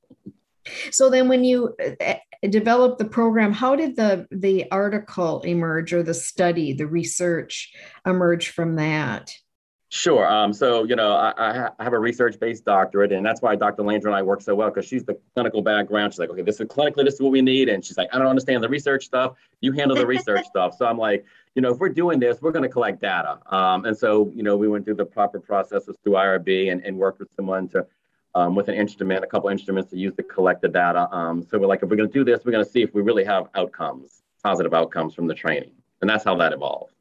So 0.91 1.09
then 1.09 1.29
when 1.29 1.45
you 1.45 1.75
uh, 2.01 2.15
developed 2.49 2.99
the 2.99 3.05
program, 3.05 3.53
how 3.53 3.75
did 3.75 3.95
the 3.95 4.27
the 4.31 4.69
article 4.71 5.41
emerge 5.41 5.93
or 5.93 6.03
the 6.03 6.13
study, 6.13 6.73
the 6.73 6.87
research 6.87 7.73
emerge 8.05 8.49
from 8.49 8.75
that? 8.75 9.33
Sure. 9.89 10.27
Um, 10.27 10.51
so, 10.51 10.83
you 10.83 10.97
know, 10.97 11.13
I, 11.13 11.69
I 11.79 11.83
have 11.83 11.93
a 11.93 11.99
research 11.99 12.37
based 12.41 12.65
doctorate, 12.65 13.13
and 13.13 13.25
that's 13.25 13.41
why 13.41 13.55
Dr. 13.55 13.83
Landry 13.83 14.11
and 14.11 14.17
I 14.17 14.21
work 14.21 14.41
so 14.41 14.53
well 14.53 14.69
because 14.69 14.85
she's 14.85 15.05
the 15.05 15.17
clinical 15.33 15.61
background. 15.61 16.11
She's 16.11 16.19
like, 16.19 16.29
okay, 16.29 16.41
this 16.41 16.59
is 16.59 16.67
clinically, 16.67 17.05
this 17.05 17.13
is 17.13 17.21
what 17.21 17.31
we 17.31 17.41
need. 17.41 17.69
And 17.69 17.83
she's 17.83 17.97
like, 17.97 18.09
I 18.11 18.17
don't 18.17 18.27
understand 18.27 18.61
the 18.61 18.67
research 18.67 19.05
stuff. 19.05 19.35
You 19.61 19.71
handle 19.71 19.95
the 19.95 20.05
research 20.05 20.45
stuff. 20.49 20.75
So 20.77 20.85
I'm 20.85 20.97
like, 20.97 21.25
you 21.55 21.61
know, 21.61 21.71
if 21.71 21.79
we're 21.79 21.87
doing 21.87 22.19
this, 22.19 22.41
we're 22.41 22.51
going 22.51 22.63
to 22.63 22.69
collect 22.69 23.01
data. 23.01 23.39
Um, 23.47 23.85
and 23.85 23.97
so, 23.97 24.29
you 24.35 24.43
know, 24.43 24.57
we 24.57 24.67
went 24.67 24.83
through 24.83 24.95
the 24.95 25.05
proper 25.05 25.39
processes 25.39 25.95
through 26.03 26.13
IRB 26.13 26.69
and, 26.69 26.83
and 26.83 26.97
worked 26.97 27.19
with 27.19 27.29
someone 27.33 27.69
to, 27.69 27.87
um, 28.35 28.55
with 28.55 28.67
an 28.67 28.75
instrument, 28.75 29.23
a 29.23 29.27
couple 29.27 29.49
instruments 29.49 29.89
to 29.91 29.97
use 29.97 30.13
to 30.15 30.23
collect 30.23 30.61
the 30.61 30.67
data. 30.67 31.07
Um, 31.15 31.47
so 31.49 31.57
we're 31.57 31.67
like, 31.67 31.81
if 31.81 31.89
we're 31.89 31.95
going 31.95 32.09
to 32.09 32.13
do 32.13 32.25
this, 32.25 32.43
we're 32.43 32.51
going 32.51 32.65
to 32.65 32.69
see 32.69 32.81
if 32.81 32.93
we 32.93 33.01
really 33.01 33.23
have 33.23 33.47
outcomes, 33.55 34.21
positive 34.43 34.73
outcomes 34.73 35.15
from 35.15 35.27
the 35.27 35.33
training. 35.33 35.71
And 36.01 36.09
that's 36.09 36.25
how 36.25 36.35
that 36.35 36.51
evolved. 36.51 36.91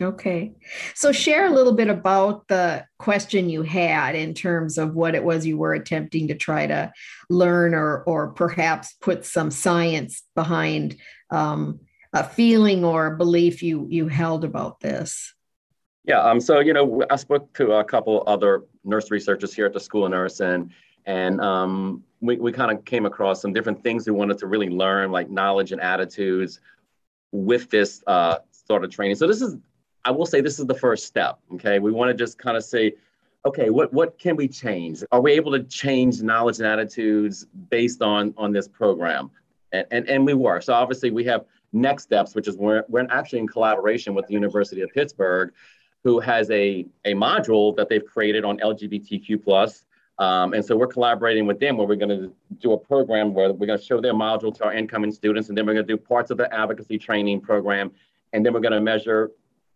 Okay. 0.00 0.52
So 0.94 1.10
share 1.10 1.46
a 1.46 1.50
little 1.50 1.72
bit 1.72 1.88
about 1.88 2.46
the 2.46 2.86
question 2.98 3.50
you 3.50 3.62
had 3.62 4.14
in 4.14 4.32
terms 4.32 4.78
of 4.78 4.94
what 4.94 5.16
it 5.16 5.24
was 5.24 5.44
you 5.44 5.58
were 5.58 5.74
attempting 5.74 6.28
to 6.28 6.36
try 6.36 6.68
to 6.68 6.92
learn 7.28 7.74
or 7.74 8.04
or 8.04 8.28
perhaps 8.28 8.94
put 9.00 9.24
some 9.24 9.50
science 9.50 10.22
behind 10.36 10.96
um, 11.30 11.80
a 12.12 12.22
feeling 12.22 12.84
or 12.84 13.06
a 13.06 13.16
belief 13.16 13.60
you 13.60 13.88
you 13.90 14.06
held 14.06 14.44
about 14.44 14.78
this. 14.78 15.34
Yeah, 16.04 16.22
um, 16.22 16.40
so 16.40 16.60
you 16.60 16.72
know, 16.72 17.02
I 17.10 17.16
spoke 17.16 17.52
to 17.54 17.72
a 17.72 17.84
couple 17.84 18.22
other 18.26 18.64
nurse 18.84 19.10
researchers 19.10 19.52
here 19.52 19.66
at 19.66 19.72
the 19.72 19.80
School 19.80 20.06
of 20.06 20.12
Nursing, 20.12 20.72
and 21.06 21.40
um, 21.40 22.04
we, 22.20 22.36
we 22.36 22.50
kind 22.50 22.70
of 22.70 22.84
came 22.84 23.04
across 23.04 23.42
some 23.42 23.52
different 23.52 23.82
things 23.82 24.06
we 24.06 24.12
wanted 24.12 24.38
to 24.38 24.46
really 24.46 24.70
learn, 24.70 25.10
like 25.10 25.28
knowledge 25.28 25.72
and 25.72 25.80
attitudes, 25.82 26.60
with 27.32 27.68
this 27.68 28.02
uh, 28.06 28.38
sort 28.50 28.84
of 28.84 28.90
training. 28.90 29.16
So 29.16 29.26
this 29.26 29.42
is 29.42 29.56
I 30.04 30.10
will 30.10 30.26
say 30.26 30.40
this 30.40 30.58
is 30.58 30.66
the 30.66 30.74
first 30.74 31.06
step. 31.06 31.38
Okay, 31.54 31.78
we 31.78 31.92
want 31.92 32.10
to 32.10 32.14
just 32.14 32.38
kind 32.38 32.56
of 32.56 32.64
say, 32.64 32.94
okay, 33.44 33.70
what 33.70 33.92
what 33.92 34.18
can 34.18 34.36
we 34.36 34.48
change? 34.48 35.02
Are 35.12 35.20
we 35.20 35.32
able 35.32 35.52
to 35.52 35.62
change 35.64 36.22
knowledge 36.22 36.58
and 36.58 36.66
attitudes 36.66 37.46
based 37.70 38.02
on 38.02 38.34
on 38.36 38.52
this 38.52 38.68
program? 38.68 39.30
And 39.72 39.86
and, 39.90 40.08
and 40.08 40.26
we 40.26 40.34
were. 40.34 40.60
So 40.60 40.72
obviously 40.72 41.10
we 41.10 41.24
have 41.24 41.44
next 41.72 42.04
steps, 42.04 42.34
which 42.34 42.48
is 42.48 42.56
we're 42.56 42.84
we're 42.88 43.06
actually 43.10 43.40
in 43.40 43.48
collaboration 43.48 44.14
with 44.14 44.26
the 44.26 44.34
University 44.34 44.82
of 44.82 44.90
Pittsburgh, 44.90 45.52
who 46.04 46.20
has 46.20 46.50
a 46.50 46.86
a 47.04 47.14
module 47.14 47.76
that 47.76 47.88
they've 47.88 48.04
created 48.04 48.44
on 48.44 48.58
LGBTQ 48.58 49.42
plus. 49.42 49.84
Um, 50.18 50.52
and 50.52 50.64
so 50.64 50.76
we're 50.76 50.88
collaborating 50.88 51.46
with 51.46 51.60
them 51.60 51.76
where 51.76 51.86
we're 51.86 51.94
going 51.94 52.08
to 52.08 52.34
do 52.58 52.72
a 52.72 52.78
program 52.78 53.32
where 53.32 53.52
we're 53.52 53.68
going 53.68 53.78
to 53.78 53.84
show 53.84 54.00
their 54.00 54.14
module 54.14 54.52
to 54.56 54.64
our 54.64 54.72
incoming 54.72 55.12
students, 55.12 55.48
and 55.48 55.56
then 55.56 55.64
we're 55.64 55.74
going 55.74 55.86
to 55.86 55.92
do 55.92 55.96
parts 55.96 56.32
of 56.32 56.38
the 56.38 56.52
advocacy 56.52 56.98
training 56.98 57.40
program, 57.40 57.92
and 58.32 58.44
then 58.44 58.52
we're 58.52 58.60
going 58.60 58.72
to 58.72 58.80
measure 58.80 59.30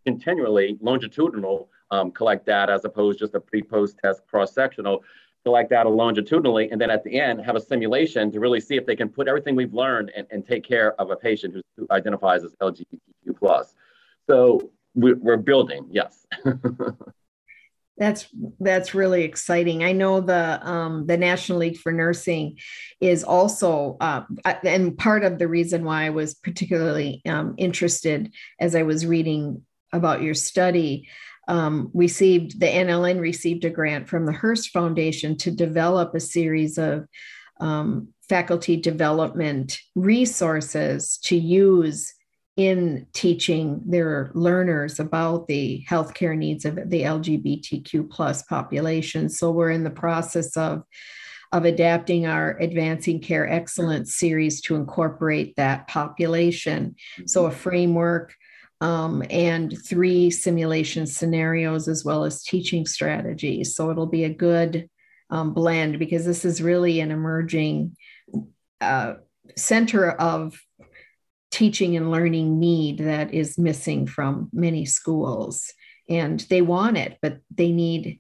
continually 0.05 0.79
longitudinal 0.81 1.69
um, 1.91 2.11
collect 2.11 2.47
data 2.47 2.73
as 2.73 2.85
opposed 2.85 3.19
just 3.19 3.35
a 3.35 3.41
pre-post 3.41 3.99
test 4.03 4.23
cross-sectional 4.27 5.03
collect 5.45 5.71
data 5.71 5.89
longitudinally 5.89 6.71
and 6.71 6.81
then 6.81 6.91
at 6.91 7.03
the 7.05 7.21
end 7.21 7.41
have 7.41 7.57
a 7.57 7.61
simulation 7.61 8.31
to 8.31 8.41
really 8.41 8.61
see 8.61 8.77
if 8.77 8.87
they 8.87 8.97
can 8.97 9.09
put 9.09 9.29
everything 9.29 9.57
we've 9.57 9.75
learned 9.75 10.11
and, 10.17 10.27
and 10.31 10.47
take 10.47 10.65
care 10.65 11.01
of 11.01 11.11
a 11.11 11.17
patient 11.17 11.55
who 11.77 11.87
identifies 11.91 12.45
as 12.45 12.53
lgbtq 12.63 13.39
plus 13.39 13.75
so 14.29 14.71
we're, 14.95 15.17
we're 15.17 15.37
building 15.37 15.87
yes 15.91 16.27
that's 17.99 18.27
that's 18.59 18.95
really 18.95 19.23
exciting. 19.23 19.85
I 19.85 19.93
know 19.93 20.21
the 20.21 20.59
um, 20.67 21.07
the 21.07 21.17
National 21.17 21.59
League 21.59 21.79
for 21.79 21.93
Nursing 21.93 22.59
is 23.01 23.23
also, 23.23 23.97
uh, 24.01 24.23
and 24.65 24.97
part 24.97 25.25
of 25.25 25.39
the 25.39 25.47
reason 25.47 25.85
why 25.85 26.07
I 26.07 26.11
was 26.11 26.35
particularly 26.35 27.23
um, 27.29 27.55
interested 27.59 28.33
as 28.59 28.75
I 28.75 28.83
was 28.83 29.07
reading 29.07 29.63
about 29.93 30.23
your 30.23 30.35
study 30.35 31.09
um, 31.49 31.91
received 31.93 32.61
the 32.61 32.67
NLN 32.67 33.21
received 33.21 33.65
a 33.65 33.71
grant 33.71 34.09
from 34.09 34.27
the 34.27 34.33
Hearst 34.33 34.71
Foundation 34.71 35.37
to 35.39 35.51
develop 35.51 36.15
a 36.15 36.21
series 36.21 36.79
of 36.79 37.07
um, 37.61 38.09
faculty 38.29 38.77
development 38.77 39.79
resources 39.95 41.19
to 41.19 41.37
use 41.37 42.15
in 42.57 43.07
teaching 43.13 43.81
their 43.87 44.31
learners 44.35 45.01
about 45.01 45.49
the 45.49 45.85
healthcare 45.89 46.37
needs 46.37 46.65
of 46.65 46.77
the 46.77 47.03
LGBTQ 47.03 48.11
plus 48.11 48.43
population. 48.43 49.29
So 49.29 49.51
we're 49.51 49.71
in 49.71 49.85
the 49.85 49.91
process 49.91 50.57
of 50.57 50.83
of 51.53 51.67
adapting 51.67 52.27
our 52.27 52.57
advancing 52.61 53.21
care 53.21 53.47
excellence 53.47 54.15
series 54.17 54.63
to 54.63 54.75
incorporate 54.75 55.55
that 55.57 55.87
population. 55.87 56.97
So 57.27 57.45
a 57.45 57.51
framework 57.51 58.35
um, 58.83 59.23
and 59.31 59.79
three 59.87 60.29
simulation 60.29 61.07
scenarios 61.07 61.87
as 61.87 62.05
well 62.05 62.25
as 62.25 62.43
teaching 62.43 62.85
strategies. 62.85 63.77
So 63.77 63.93
it'll 63.93 64.09
be 64.09 64.25
a 64.25 64.35
good 64.35 64.91
um, 65.31 65.55
blend 65.55 66.01
because 66.01 66.25
this 66.25 66.45
is 66.45 66.61
really 66.61 66.99
an 66.99 67.13
emerging 67.13 67.97
uh, 68.81 69.15
center 69.57 70.11
of 70.11 70.61
teaching 71.53 71.97
and 71.97 72.11
learning 72.11 72.59
need 72.59 72.99
that 72.99 73.33
is 73.33 73.57
missing 73.57 74.05
from 74.05 74.51
many 74.53 74.85
schools. 74.85 75.73
And 76.09 76.41
they 76.41 76.61
want 76.61 76.97
it, 76.97 77.19
but 77.23 77.39
they 77.55 77.71
need 77.71 78.19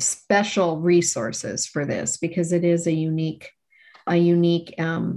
special 0.00 0.80
resources 0.80 1.66
for 1.66 1.84
this 1.84 2.16
because 2.16 2.50
it 2.50 2.64
is 2.64 2.86
a 2.86 2.92
unique 2.92 3.50
a 4.06 4.16
unique 4.16 4.74
um, 4.78 5.16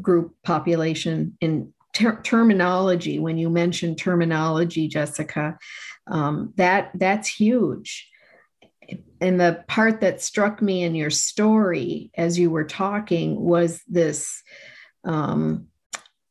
group 0.00 0.36
population 0.44 1.36
in 1.40 1.72
ter- 1.92 2.20
terminology 2.22 3.18
when 3.18 3.38
you 3.38 3.50
mentioned 3.50 3.98
terminology 3.98 4.88
jessica 4.88 5.58
um, 6.08 6.52
that 6.56 6.90
that's 6.94 7.28
huge. 7.28 8.08
And 9.20 9.38
the 9.38 9.64
part 9.68 10.00
that 10.00 10.22
struck 10.22 10.62
me 10.62 10.82
in 10.82 10.94
your 10.94 11.10
story 11.10 12.10
as 12.16 12.38
you 12.38 12.50
were 12.50 12.64
talking 12.64 13.38
was 13.38 13.82
this 13.86 14.42
um, 15.04 15.66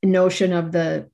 notion 0.04 0.54
of 0.54 0.72
the 0.72 1.10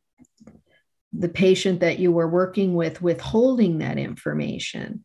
the 1.11 1.29
patient 1.29 1.81
that 1.81 1.99
you 1.99 2.11
were 2.11 2.27
working 2.27 2.73
with 2.73 3.01
withholding 3.01 3.79
that 3.79 3.99
information 3.99 5.03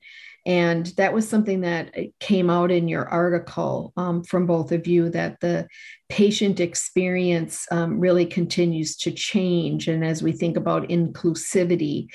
and 0.49 0.87
that 0.97 1.13
was 1.13 1.29
something 1.29 1.61
that 1.61 1.95
came 2.21 2.49
out 2.49 2.71
in 2.71 2.89
your 2.89 3.07
article 3.07 3.93
um, 3.99 4.25
from 4.25 4.47
both 4.47 4.73
of 4.73 4.87
you 4.87 5.11
that 5.11 5.39
the 5.41 5.69
patient 6.09 6.59
experience 6.59 7.67
um, 7.71 8.01
really 8.01 8.25
continues 8.25 8.97
to 8.97 9.11
change. 9.11 9.89
And 9.89 10.03
as 10.03 10.23
we 10.23 10.33
think 10.33 10.57
about 10.57 10.89
inclusivity, 10.89 12.09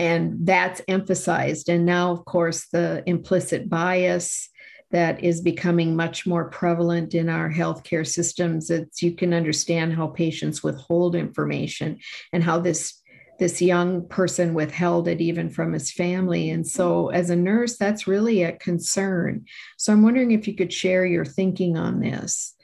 and 0.00 0.44
that's 0.44 0.82
emphasized. 0.88 1.68
And 1.68 1.86
now, 1.86 2.10
of 2.10 2.24
course, 2.24 2.66
the 2.72 3.04
implicit 3.06 3.68
bias 3.68 4.48
that 4.90 5.22
is 5.22 5.40
becoming 5.40 5.94
much 5.94 6.26
more 6.26 6.50
prevalent 6.50 7.14
in 7.14 7.28
our 7.28 7.52
healthcare 7.52 8.06
systems. 8.06 8.70
It's 8.70 9.00
you 9.02 9.14
can 9.14 9.32
understand 9.32 9.92
how 9.92 10.08
patients 10.08 10.64
withhold 10.64 11.14
information 11.14 11.98
and 12.32 12.42
how 12.42 12.58
this 12.58 12.99
this 13.40 13.60
young 13.60 14.06
person 14.06 14.54
withheld 14.54 15.08
it 15.08 15.20
even 15.20 15.50
from 15.50 15.72
his 15.72 15.90
family. 15.90 16.50
And 16.50 16.64
so, 16.64 17.08
as 17.08 17.30
a 17.30 17.36
nurse, 17.36 17.76
that's 17.76 18.06
really 18.06 18.44
a 18.44 18.52
concern. 18.52 19.46
So, 19.76 19.92
I'm 19.92 20.02
wondering 20.02 20.30
if 20.30 20.46
you 20.46 20.54
could 20.54 20.72
share 20.72 21.04
your 21.04 21.24
thinking 21.24 21.76
on 21.76 21.98
this. 21.98 22.54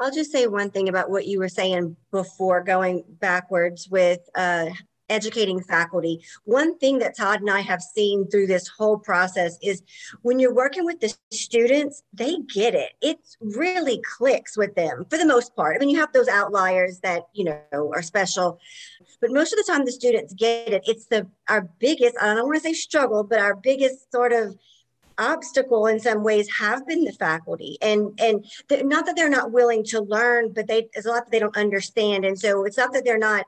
I'll 0.00 0.12
just 0.12 0.32
say 0.32 0.46
one 0.46 0.70
thing 0.70 0.88
about 0.88 1.10
what 1.10 1.26
you 1.26 1.38
were 1.38 1.48
saying 1.48 1.96
before 2.10 2.62
going 2.62 3.04
backwards 3.08 3.88
with 3.88 4.20
uh, 4.34 4.70
educating 5.08 5.60
faculty. 5.60 6.20
One 6.44 6.78
thing 6.78 6.98
that 6.98 7.16
Todd 7.16 7.40
and 7.40 7.50
I 7.50 7.60
have 7.60 7.82
seen 7.82 8.28
through 8.28 8.46
this 8.46 8.68
whole 8.68 8.98
process 8.98 9.58
is 9.62 9.82
when 10.22 10.38
you're 10.38 10.54
working 10.54 10.84
with 10.84 11.00
the 11.00 11.14
students, 11.30 12.02
they 12.12 12.38
get 12.52 12.74
it. 12.74 12.92
It 13.00 13.18
really 13.40 14.00
clicks 14.16 14.56
with 14.56 14.74
them 14.74 15.06
for 15.10 15.18
the 15.18 15.26
most 15.26 15.54
part. 15.56 15.76
I 15.76 15.78
mean, 15.78 15.90
you 15.90 16.00
have 16.00 16.12
those 16.12 16.28
outliers 16.28 17.00
that, 17.00 17.24
you 17.32 17.44
know, 17.44 17.92
are 17.94 18.02
special, 18.02 18.58
but 19.20 19.30
most 19.30 19.52
of 19.52 19.58
the 19.58 19.70
time 19.70 19.84
the 19.84 19.92
students 19.92 20.34
get 20.34 20.68
it. 20.68 20.82
It's 20.86 21.06
the 21.06 21.26
our 21.48 21.68
biggest, 21.78 22.16
I 22.20 22.34
don't 22.34 22.46
want 22.46 22.56
to 22.56 22.68
say 22.68 22.72
struggle, 22.72 23.24
but 23.24 23.40
our 23.40 23.54
biggest 23.54 24.12
sort 24.12 24.32
of 24.32 24.56
obstacle 25.18 25.86
in 25.86 25.98
some 25.98 26.22
ways 26.22 26.48
have 26.58 26.86
been 26.86 27.04
the 27.04 27.12
faculty 27.12 27.76
and 27.82 28.18
and 28.20 28.44
not 28.84 29.04
that 29.04 29.16
they're 29.16 29.28
not 29.28 29.50
willing 29.50 29.82
to 29.82 30.00
learn 30.00 30.52
but 30.52 30.68
they 30.68 30.88
there's 30.94 31.06
a 31.06 31.10
lot 31.10 31.24
that 31.24 31.32
they 31.32 31.40
don't 31.40 31.56
understand 31.56 32.24
and 32.24 32.38
so 32.38 32.64
it's 32.64 32.76
not 32.76 32.92
that 32.92 33.04
they're 33.04 33.18
not 33.18 33.44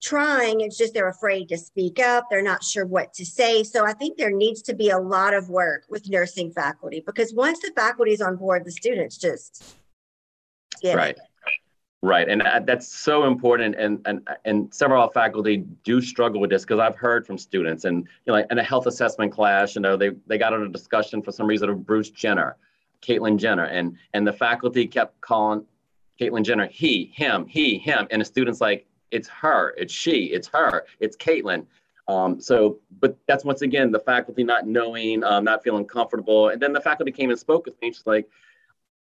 trying. 0.00 0.60
It's 0.60 0.76
just 0.76 0.94
they're 0.94 1.08
afraid 1.08 1.48
to 1.48 1.58
speak 1.58 1.98
up. 1.98 2.26
They're 2.30 2.42
not 2.42 2.62
sure 2.62 2.86
what 2.86 3.12
to 3.14 3.26
say. 3.26 3.64
So 3.64 3.84
I 3.84 3.92
think 3.92 4.16
there 4.16 4.30
needs 4.30 4.62
to 4.62 4.74
be 4.74 4.90
a 4.90 4.98
lot 4.98 5.34
of 5.34 5.48
work 5.48 5.84
with 5.88 6.08
nursing 6.08 6.52
faculty 6.52 7.02
because 7.04 7.34
once 7.34 7.60
the 7.60 7.72
faculty 7.74 8.12
is 8.12 8.20
on 8.20 8.36
board, 8.36 8.64
the 8.64 8.72
students 8.72 9.18
just 9.18 9.76
right. 10.84 11.16
It. 11.16 11.20
Right, 12.00 12.28
and 12.28 12.42
uh, 12.42 12.60
that's 12.64 12.86
so 12.86 13.24
important. 13.24 13.74
And 13.74 14.00
and 14.06 14.28
and 14.44 14.72
several 14.72 15.08
faculty 15.10 15.64
do 15.82 16.00
struggle 16.00 16.40
with 16.40 16.48
this 16.48 16.62
because 16.62 16.78
I've 16.78 16.94
heard 16.94 17.26
from 17.26 17.38
students, 17.38 17.84
and 17.84 18.04
you 18.04 18.06
know, 18.28 18.34
like 18.34 18.46
in 18.52 18.58
a 18.58 18.62
health 18.62 18.86
assessment 18.86 19.32
class, 19.32 19.74
you 19.74 19.80
know, 19.80 19.96
they 19.96 20.10
they 20.28 20.38
got 20.38 20.52
in 20.52 20.62
a 20.62 20.68
discussion 20.68 21.22
for 21.22 21.32
some 21.32 21.48
reason 21.48 21.68
of 21.68 21.84
Bruce 21.84 22.10
Jenner, 22.10 22.56
Caitlyn 23.02 23.36
Jenner, 23.36 23.64
and 23.64 23.96
and 24.14 24.24
the 24.24 24.32
faculty 24.32 24.86
kept 24.86 25.20
calling 25.22 25.66
Caitlyn 26.20 26.44
Jenner 26.44 26.66
he, 26.66 27.10
him, 27.14 27.46
he, 27.46 27.78
him, 27.78 28.06
and 28.10 28.20
the 28.20 28.24
students 28.24 28.60
like 28.60 28.86
it's 29.10 29.28
her, 29.28 29.74
it's 29.76 29.92
she, 29.92 30.24
it's 30.26 30.48
her, 30.48 30.84
it's 31.00 31.16
Caitlyn. 31.16 31.66
Um, 32.08 32.40
so, 32.40 32.78
but 33.00 33.16
that's 33.26 33.44
once 33.44 33.62
again 33.62 33.92
the 33.92 34.00
faculty 34.00 34.42
not 34.42 34.66
knowing, 34.66 35.22
um, 35.24 35.44
not 35.44 35.62
feeling 35.62 35.84
comfortable, 35.84 36.48
and 36.48 36.60
then 36.60 36.72
the 36.72 36.80
faculty 36.80 37.12
came 37.12 37.30
and 37.30 37.38
spoke 37.38 37.66
with 37.66 37.80
me. 37.82 37.92
She's 37.92 38.06
like, 38.06 38.26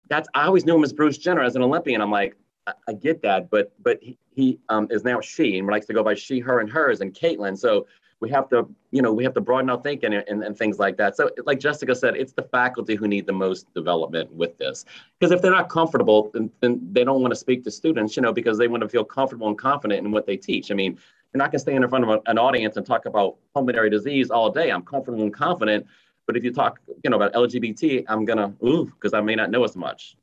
"That's 0.09 0.29
I 0.35 0.47
always 0.47 0.67
knew 0.67 0.75
him 0.75 0.83
as 0.83 0.93
Bruce 0.93 1.17
Jenner 1.17 1.43
as 1.43 1.55
an 1.55 1.63
Olympian." 1.63 2.01
I'm 2.01 2.11
like 2.11 2.37
I, 2.67 2.73
I 2.89 2.93
get 2.95 3.23
that, 3.23 3.49
but 3.49 3.73
but 3.81 3.99
he, 4.03 4.19
he 4.35 4.59
um, 4.69 4.89
is 4.91 5.05
now 5.05 5.21
she 5.21 5.59
and 5.59 5.69
likes 5.69 5.87
to 5.87 5.93
go 5.93 6.03
by 6.03 6.15
she, 6.15 6.41
her, 6.41 6.59
and 6.59 6.69
hers, 6.69 7.01
and 7.01 7.15
Caitlyn. 7.15 7.57
So 7.57 7.87
we 8.21 8.31
have 8.31 8.49
to, 8.49 8.69
you 8.91 9.03
know, 9.03 9.13
we 9.13 9.25
have 9.25 9.35
to 9.35 9.41
broaden 9.41 9.69
our 9.69 9.81
thinking 9.81 10.15
and, 10.15 10.25
and, 10.27 10.43
and, 10.43 10.57
things 10.57 10.79
like 10.79 10.97
that. 10.97 11.17
So, 11.17 11.31
like 11.45 11.61
Jessica 11.61 11.95
said, 11.95 12.17
it's 12.17 12.33
the 12.33 12.43
faculty 12.43 12.95
who 12.95 13.07
need 13.07 13.27
the 13.27 13.33
most 13.33 13.73
development 13.75 14.33
with 14.33 14.57
this. 14.57 14.87
Because 15.19 15.33
if 15.33 15.43
they're 15.43 15.51
not 15.51 15.69
comfortable, 15.69 16.31
then, 16.33 16.51
then 16.61 16.81
they 16.93 17.05
don't 17.05 17.21
want 17.21 17.33
to 17.33 17.37
speak 17.37 17.63
to 17.65 17.71
students, 17.71 18.17
you 18.17 18.23
know, 18.23 18.33
because 18.33 18.57
they 18.57 18.69
want 18.69 18.83
to 18.83 18.89
feel 18.89 19.05
comfortable 19.05 19.49
and 19.49 19.59
confident 19.59 20.05
in 20.05 20.13
what 20.13 20.27
they 20.27 20.37
teach. 20.37 20.71
I 20.71 20.75
mean, 20.75 20.93
you're 21.33 21.39
not 21.39 21.51
going 21.51 21.59
to 21.59 21.59
stand 21.59 21.85
in 21.85 21.91
front 21.91 22.09
of 22.09 22.23
an 22.25 22.39
audience 22.39 22.79
and 22.79 22.87
talk 22.87 23.05
about 23.05 23.37
pulmonary 23.53 23.91
disease 23.91 24.31
all 24.31 24.51
day. 24.51 24.71
I'm 24.71 24.83
comfortable 24.83 25.23
and 25.23 25.35
confident. 25.35 25.87
But 26.27 26.37
if 26.37 26.43
you 26.43 26.53
talk, 26.53 26.81
you 27.05 27.11
know, 27.11 27.17
about 27.17 27.35
LGBT, 27.35 28.05
I'm 28.09 28.25
going 28.25 28.39
to, 28.39 28.67
ooh, 28.67 28.87
because 28.87 29.13
I 29.13 29.21
may 29.21 29.35
not 29.35 29.51
know 29.51 29.63
as 29.63 29.77
much. 29.77 30.17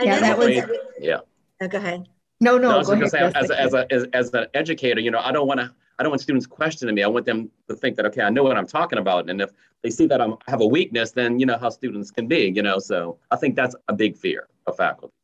Yeah, 0.00 0.18
that 0.18 0.36
was, 0.36 0.60
yeah. 0.98 1.20
Oh, 1.60 1.68
go 1.68 1.78
ahead. 1.78 2.08
No, 2.42 2.58
no. 2.58 2.80
no 2.80 2.92
ahead, 2.92 3.10
say, 3.10 3.20
as, 3.20 3.50
a, 3.50 3.60
as, 3.60 3.72
a, 3.72 3.92
as, 3.92 4.04
as 4.12 4.34
an 4.34 4.46
educator, 4.54 5.00
you 5.00 5.10
know, 5.10 5.20
I 5.20 5.32
don't 5.32 5.46
want 5.46 5.60
to. 5.60 5.72
I 5.98 6.02
don't 6.02 6.10
want 6.10 6.22
students 6.22 6.46
questioning 6.46 6.94
me. 6.94 7.02
I 7.04 7.06
want 7.06 7.26
them 7.26 7.50
to 7.68 7.76
think 7.76 7.96
that 7.96 8.06
okay, 8.06 8.22
I 8.22 8.30
know 8.30 8.42
what 8.42 8.56
I'm 8.56 8.66
talking 8.66 8.98
about, 8.98 9.30
and 9.30 9.40
if 9.40 9.50
they 9.82 9.90
see 9.90 10.06
that 10.06 10.20
I'm, 10.20 10.32
I 10.48 10.50
have 10.50 10.60
a 10.60 10.66
weakness, 10.66 11.12
then 11.12 11.38
you 11.38 11.46
know 11.46 11.56
how 11.56 11.68
students 11.68 12.10
can 12.10 12.26
be. 12.26 12.52
You 12.54 12.62
know, 12.62 12.78
so 12.78 13.18
I 13.30 13.36
think 13.36 13.54
that's 13.54 13.76
a 13.88 13.92
big 13.92 14.16
fear 14.16 14.48
of 14.66 14.76
faculty 14.76 15.14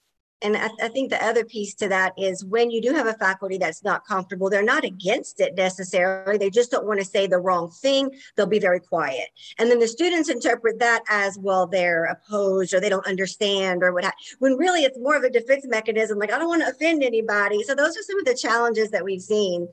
and 0.43 0.57
I, 0.57 0.71
I, 0.83 0.89
think 0.89 1.11
the 1.11 1.25
other 1.25 1.45
piece 1.45 1.75
to 1.77 1.89
that 1.89 2.13
is 2.17 2.45
when 2.45 2.71
you 2.71 2.81
do 2.81 2.93
have 2.93 3.07
a 3.07 3.15
faculty 3.15 3.59
that's 3.59 3.83
not 3.83 4.07
comfortable, 4.07 4.49
they're 4.49 4.63
not 4.63 4.85
against 4.85 5.41
it 5.41 5.57
necessarily. 5.57 6.39
They 6.39 6.51
just 6.51 6.71
don't 6.71 6.87
want 6.87 7.01
to 7.01 7.07
say 7.07 7.27
the 7.27 7.39
wrong 7.39 7.71
thing. 7.71 8.11
They'll 8.37 8.47
be 8.47 8.61
very 8.61 8.81
quiet. 8.81 9.29
And 9.59 9.71
then 9.71 9.81
the 9.81 9.89
students 9.89 10.29
interpret 10.29 10.79
that 10.79 11.03
as, 11.09 11.39
well, 11.39 11.67
they're 11.67 12.05
opposed 12.05 12.73
or 12.73 12.81
they 12.81 12.89
don't 12.89 13.07
understand 13.07 13.83
or 13.83 13.93
what, 13.93 14.13
when 14.39 14.57
really 14.57 14.85
it's 14.85 14.99
more 14.99 15.17
of 15.17 15.25
a 15.25 15.31
defense 15.31 15.67
mechanism. 15.67 16.19
Like, 16.19 16.33
I 16.33 16.39
don't 16.39 16.49
want 16.49 16.63
to 16.63 16.71
offend 16.71 17.03
anybody. 17.03 17.63
So 17.65 17.75
those 17.75 17.97
are 17.97 18.03
some 18.03 18.19
of 18.21 18.25
the 18.25 18.39
challenges 18.41 18.91
that 18.91 19.05
we've 19.05 19.23
seen. 19.23 19.69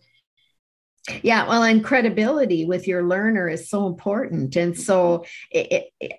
Yeah, 1.21 1.47
well, 1.47 1.63
and 1.63 1.83
credibility 1.83 2.65
with 2.65 2.87
your 2.87 3.03
learner 3.03 3.47
is 3.47 3.69
so 3.69 3.85
important. 3.85 4.55
And 4.55 4.77
so 4.77 5.19
mm-hmm. 5.19 5.57
it, 5.59 5.93
it, 5.99 6.13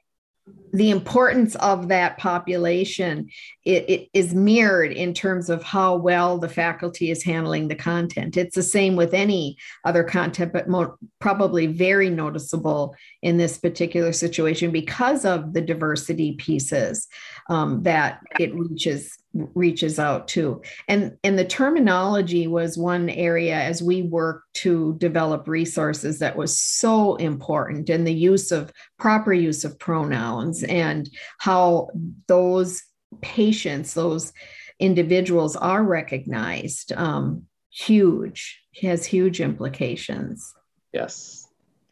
the 0.76 0.90
importance 0.90 1.54
of 1.56 1.88
that 1.88 2.18
population 2.18 3.28
it, 3.64 3.88
it 3.88 4.09
is 4.12 4.35
mirrored 4.35 4.92
in 4.92 5.14
terms 5.14 5.49
of 5.49 5.62
how 5.62 5.97
well 5.97 6.38
the 6.38 6.49
faculty 6.49 7.11
is 7.11 7.25
handling 7.25 7.66
the 7.66 7.75
content. 7.75 8.37
It's 8.37 8.54
the 8.54 8.62
same 8.62 8.95
with 8.95 9.14
any 9.14 9.56
other 9.85 10.04
content, 10.04 10.52
but 10.52 10.68
more, 10.68 10.97
probably 11.18 11.66
very 11.66 12.11
noticeable 12.11 12.95
in 13.23 13.38
this 13.38 13.59
particular 13.59 14.12
situation 14.12 14.71
because 14.71 15.25
of 15.25 15.54
the 15.54 15.62
diversity 15.62 16.35
pieces 16.35 17.09
um, 17.49 17.83
that 17.83 18.21
it 18.38 18.54
reaches 18.54 19.16
reaches 19.54 19.99
out 19.99 20.28
to 20.28 20.62
and 20.88 21.16
and 21.23 21.38
the 21.38 21.45
terminology 21.45 22.47
was 22.47 22.78
one 22.78 23.11
area 23.11 23.54
as 23.54 23.83
we 23.83 24.02
work 24.02 24.45
to 24.54 24.95
develop 24.99 25.47
resources 25.47 26.18
that 26.18 26.37
was 26.37 26.59
so 26.59 27.16
important 27.16 27.90
and 27.90 28.06
the 28.06 28.14
use 28.14 28.50
of 28.50 28.73
proper 28.99 29.33
use 29.35 29.64
of 29.64 29.78
pronouns 29.78 30.62
and 30.66 31.08
how 31.38 31.88
those 32.26 32.82
patients 33.20 33.94
those 33.94 34.32
individuals 34.78 35.56
are 35.56 35.82
recognized 35.82 36.92
um, 36.92 37.44
huge 37.70 38.62
has 38.82 39.06
huge 39.06 39.40
implications. 39.40 40.52
Yes 40.93 41.47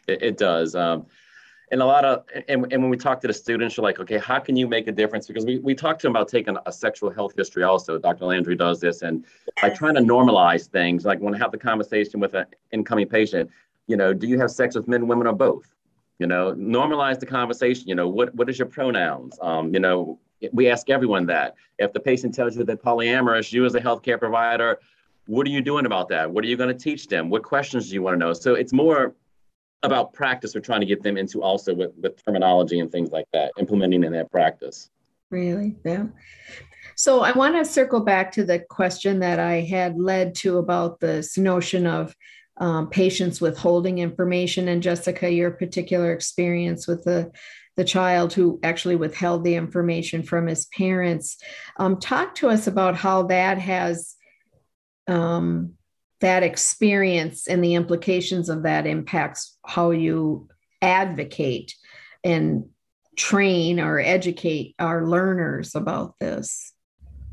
it, 0.09 0.23
it 0.23 0.37
does. 0.37 0.75
Um, 0.75 1.07
and 1.71 1.81
a 1.81 1.87
lot 1.87 2.05
of 2.05 2.25
and, 2.47 2.71
and 2.73 2.83
when 2.83 2.91
we 2.91 2.97
talk 2.97 3.21
to 3.23 3.27
the 3.27 3.33
students 3.33 3.77
you're 3.77 3.83
like 3.83 3.99
okay 3.99 4.19
how 4.19 4.39
can 4.39 4.55
you 4.55 4.69
make 4.69 4.87
a 4.87 4.93
difference? 4.93 5.27
Because 5.27 5.47
we, 5.47 5.59
we 5.59 5.75
talk 5.75 5.99
to 5.99 6.07
them 6.07 6.13
about 6.13 6.29
taking 6.29 6.57
a 6.67 6.73
sexual 6.73 7.11
health 7.11 7.33
history 7.37 7.63
also. 7.65 7.99
Dr 7.99 8.25
landry 8.25 8.55
does 8.55 8.81
this 8.81 9.03
and 9.03 9.25
yes. 9.57 9.63
like 9.63 9.75
trying 9.75 9.95
to 9.95 10.01
normalize 10.01 10.69
things 10.69 11.05
like 11.05 11.21
when 11.21 11.35
i 11.35 11.39
have 11.39 11.51
the 11.53 11.59
conversation 11.59 12.21
with 12.21 12.35
an 12.35 12.47
incoming 12.73 13.09
patient. 13.09 13.51
You 13.87 13.97
know 13.97 14.13
do 14.13 14.27
you 14.27 14.39
have 14.39 14.51
sex 14.51 14.77
with 14.77 14.87
men 14.87 15.09
women 15.09 15.27
or 15.27 15.33
both 15.33 15.75
you 16.19 16.27
know 16.27 16.55
normalize 16.55 17.19
the 17.19 17.27
conversation 17.27 17.89
you 17.89 17.95
know 17.95 18.09
what 18.09 18.35
what 18.35 18.49
is 18.49 18.59
your 18.59 18.69
pronouns? 18.69 19.39
Um, 19.43 19.73
you 19.73 19.81
know 19.81 20.19
we 20.53 20.69
ask 20.69 20.91
everyone 20.91 21.27
that. 21.27 21.55
If 21.79 21.93
the 21.93 22.01
patient 22.01 22.35
tells 22.35 22.57
you 22.57 22.65
they're 22.65 22.77
polyamorous 22.77 23.53
you 23.53 23.65
as 23.65 23.75
a 23.75 23.81
healthcare 23.81 24.19
provider 24.19 24.79
what 25.27 25.47
are 25.47 25.51
you 25.51 25.63
doing 25.63 25.87
about 25.87 26.09
that? 26.09 26.31
What 26.31 26.45
are 26.45 26.49
you 26.49 26.57
going 26.57 26.77
to 26.77 26.79
teach 26.79 27.09
them? 27.09 27.31
What 27.31 27.43
questions 27.43 27.89
do 27.89 27.95
you 27.95 28.03
want 28.03 28.15
to 28.15 28.19
know? 28.19 28.33
So 28.33 28.55
it's 28.55 28.73
more 28.73 29.15
about 29.83 30.13
practice 30.13 30.55
we're 30.55 30.61
trying 30.61 30.81
to 30.81 30.87
get 30.87 31.03
them 31.03 31.17
into 31.17 31.43
also 31.43 31.75
with, 31.75 31.93
with 32.01 32.23
terminology 32.25 32.81
and 32.81 32.91
things 32.91 33.11
like 33.11 33.27
that 33.33 33.53
implementing 33.59 34.03
in 34.05 34.13
that 34.13 34.31
practice. 34.31 34.91
Really? 35.31 35.77
Yeah. 35.85 36.07
So 36.97 37.23
i 37.23 37.33
want 37.33 37.57
to 37.57 37.65
circle 37.65 38.01
back 38.01 38.31
to 38.33 38.45
the 38.45 38.61
question 38.61 39.19
that 39.19 39.41
i 39.41 39.61
had 39.61 39.99
led 39.99 40.35
to 40.37 40.59
about 40.59 41.01
this 41.01 41.37
notion 41.37 41.87
of 41.87 42.15
um, 42.59 42.89
patients 42.89 43.41
withholding 43.41 43.99
information 43.99 44.69
and 44.69 44.83
jessica 44.83 45.31
your 45.31 45.51
particular 45.51 46.13
experience 46.13 46.87
with 46.87 47.05
the 47.05 47.31
the 47.77 47.85
child 47.85 48.33
who 48.33 48.61
actually 48.63 48.95
withheld 48.95 49.43
the 49.43 49.57
information 49.57 50.23
from 50.23 50.47
his 50.47 50.67
parents 50.67 51.39
um, 51.79 51.99
talk 51.99 52.35
to 52.35 52.49
us 52.49 52.67
about 52.67 52.95
how 52.95 53.25
that 53.25 53.59
has 53.59 54.15
um, 55.09 55.75
that 56.21 56.43
experience 56.43 57.47
and 57.49 57.63
the 57.63 57.75
implications 57.75 58.49
of 58.49 58.63
that 58.63 58.87
impacts 58.87 59.59
how 59.67 59.91
you 59.91 60.49
advocate 60.81 61.75
and 62.23 62.67
train 63.17 63.81
or 63.81 63.99
educate 63.99 64.75
our 64.79 65.07
learners 65.07 65.75
about 65.75 66.15
this? 66.21 66.74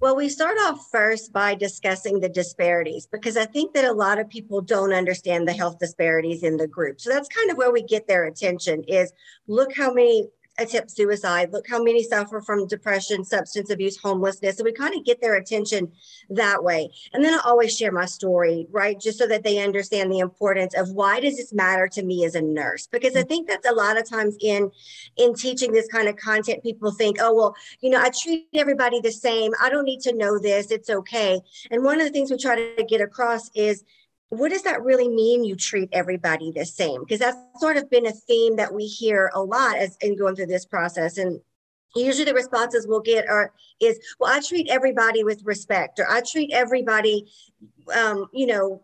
Well, 0.02 0.16
we 0.16 0.30
start 0.30 0.58
off 0.62 0.90
first 0.90 1.32
by 1.32 1.54
discussing 1.54 2.20
the 2.20 2.28
disparities 2.28 3.06
because 3.06 3.38
I 3.38 3.46
think 3.46 3.76
that 3.76 3.86
a 3.86 3.94
lot 3.94 4.18
of 4.18 4.28
people 4.28 4.60
don't 4.60 4.94
understand 4.94 5.48
the 5.48 5.54
health 5.54 5.78
disparities 5.78 6.42
in 6.42 6.58
the 6.58 6.68
group. 6.68 7.00
So 7.00 7.12
that's 7.12 7.30
kind 7.30 7.52
of 7.52 7.58
where 7.58 7.72
we 7.72 7.84
get 7.84 8.08
their 8.08 8.26
attention 8.26 8.84
is 8.88 9.14
look 9.46 9.76
how 9.76 9.94
many 9.94 10.28
attempt 10.62 10.92
suicide. 10.92 11.52
Look 11.52 11.68
how 11.68 11.82
many 11.82 12.04
suffer 12.04 12.42
from 12.42 12.68
depression, 12.68 13.24
substance 13.24 13.70
abuse, 13.70 13.98
homelessness. 13.98 14.58
So 14.58 14.64
we 14.64 14.72
kind 14.72 14.96
of 14.96 15.06
get 15.06 15.22
their 15.22 15.36
attention 15.36 15.92
that 16.30 16.64
way. 16.64 16.92
And 17.14 17.24
then 17.24 17.34
I 17.34 17.42
always 17.46 17.76
share 17.76 17.92
my 17.92 18.06
story, 18.06 18.68
right? 18.72 19.00
Just 19.00 19.18
so 19.18 19.28
that 19.28 19.44
they 19.44 19.60
understand 19.60 20.12
the 20.12 20.20
importance 20.20 20.74
of 20.76 20.92
why 20.92 21.20
does 21.20 21.38
this 21.38 21.54
matter 21.54 21.88
to 21.90 22.04
me 22.04 22.26
as 22.26 22.36
a 22.36 22.42
nurse? 22.42 22.88
Because 22.88 23.16
I 23.16 23.24
think 23.24 23.48
that's 23.48 23.70
a 23.70 23.74
lot 23.74 23.98
of 23.98 24.10
times 24.10 24.38
in 24.42 24.72
in 25.18 25.34
teaching 25.34 25.72
this 25.72 25.88
kind 25.88 26.08
of 26.08 26.16
content, 26.16 26.64
people 26.64 26.92
think, 26.92 27.18
oh, 27.20 27.34
well, 27.34 27.56
you 27.82 27.90
know, 27.90 28.02
I 28.02 28.10
treat 28.10 28.48
everybody 28.54 29.02
the 29.02 29.12
same. 29.12 29.54
I 29.62 29.70
don't 29.70 29.86
need 29.86 30.02
to 30.02 30.16
know 30.16 30.40
this. 30.40 30.72
It's 30.72 30.90
okay. 30.90 31.40
And 31.70 31.84
one 31.84 32.00
of 32.00 32.08
the 32.08 32.12
things 32.12 32.32
we 32.32 32.38
try 32.38 32.56
to 32.56 32.84
get 32.84 33.02
across 33.02 33.50
is 33.56 33.84
what 34.32 34.50
does 34.50 34.64
that 34.64 34.82
really 34.82 35.10
mean 35.10 35.44
you 35.44 35.58
treat 35.58 35.90
everybody 35.92 36.52
the 36.52 36.66
same 36.66 37.02
because 37.02 37.20
that's 37.20 37.38
sort 37.60 37.76
of 37.76 37.90
been 37.90 38.06
a 38.06 38.12
theme 38.12 38.56
that 38.56 38.74
we 38.74 38.86
hear 38.86 39.30
a 39.34 39.44
lot 39.44 39.76
as 39.76 39.98
in 40.00 40.18
going 40.18 40.36
through 40.36 40.46
this 40.46 40.66
process 40.66 41.18
and 41.18 41.42
usually 41.98 42.24
the 42.24 42.34
responses 42.34 42.88
we'll 42.88 43.02
get 43.02 43.28
are 43.28 43.52
is 43.82 44.00
well 44.20 44.32
i 44.32 44.40
treat 44.40 44.70
everybody 44.70 45.26
with 45.26 45.44
respect 45.44 46.00
or 46.00 46.10
i 46.10 46.22
treat 46.22 46.50
everybody 46.54 47.30
um, 47.94 48.26
you 48.32 48.48
know 48.48 48.82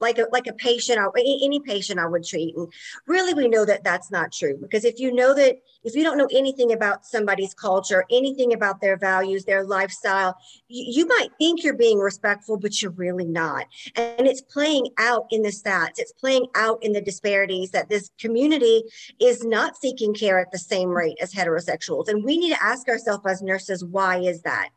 like 0.00 0.18
a 0.18 0.26
like 0.30 0.46
a 0.46 0.52
patient 0.52 0.98
any 1.16 1.60
patient 1.60 1.98
I 1.98 2.06
would 2.06 2.24
treat. 2.24 2.54
And 2.56 2.70
really, 3.06 3.34
we 3.34 3.48
know 3.48 3.64
that 3.64 3.84
that's 3.84 4.10
not 4.10 4.32
true 4.32 4.58
because 4.60 4.84
if 4.84 4.98
you 4.98 5.12
know 5.12 5.34
that 5.34 5.56
if 5.86 5.94
you 5.94 6.02
don't 6.02 6.18
know 6.18 6.28
anything 6.32 6.72
about 6.72 7.06
somebody's 7.06 7.54
culture, 7.54 8.04
anything 8.10 8.52
about 8.52 8.80
their 8.80 8.96
values, 8.96 9.44
their 9.44 9.64
lifestyle, 9.64 10.36
you, 10.68 10.84
you 10.88 11.06
might 11.06 11.28
think 11.38 11.62
you're 11.62 11.74
being 11.74 11.98
respectful, 11.98 12.56
but 12.56 12.82
you're 12.82 12.90
really 12.90 13.24
not. 13.24 13.66
And 13.94 14.26
it's 14.26 14.42
playing 14.42 14.88
out 14.98 15.26
in 15.30 15.42
the 15.42 15.50
stats. 15.50 15.98
It's 15.98 16.12
playing 16.12 16.46
out 16.56 16.82
in 16.82 16.92
the 16.92 17.00
disparities 17.00 17.70
that 17.70 17.88
this 17.88 18.10
community 18.18 18.82
is 19.20 19.44
not 19.44 19.76
seeking 19.76 20.12
care 20.12 20.40
at 20.40 20.50
the 20.50 20.58
same 20.58 20.90
rate 20.90 21.16
as 21.22 21.32
heterosexuals. 21.32 22.08
And 22.08 22.24
we 22.24 22.36
need 22.36 22.52
to 22.52 22.64
ask 22.64 22.88
ourselves 22.88 23.24
as 23.24 23.40
nurses, 23.40 23.84
why 23.84 24.18
is 24.18 24.42
that? 24.42 24.70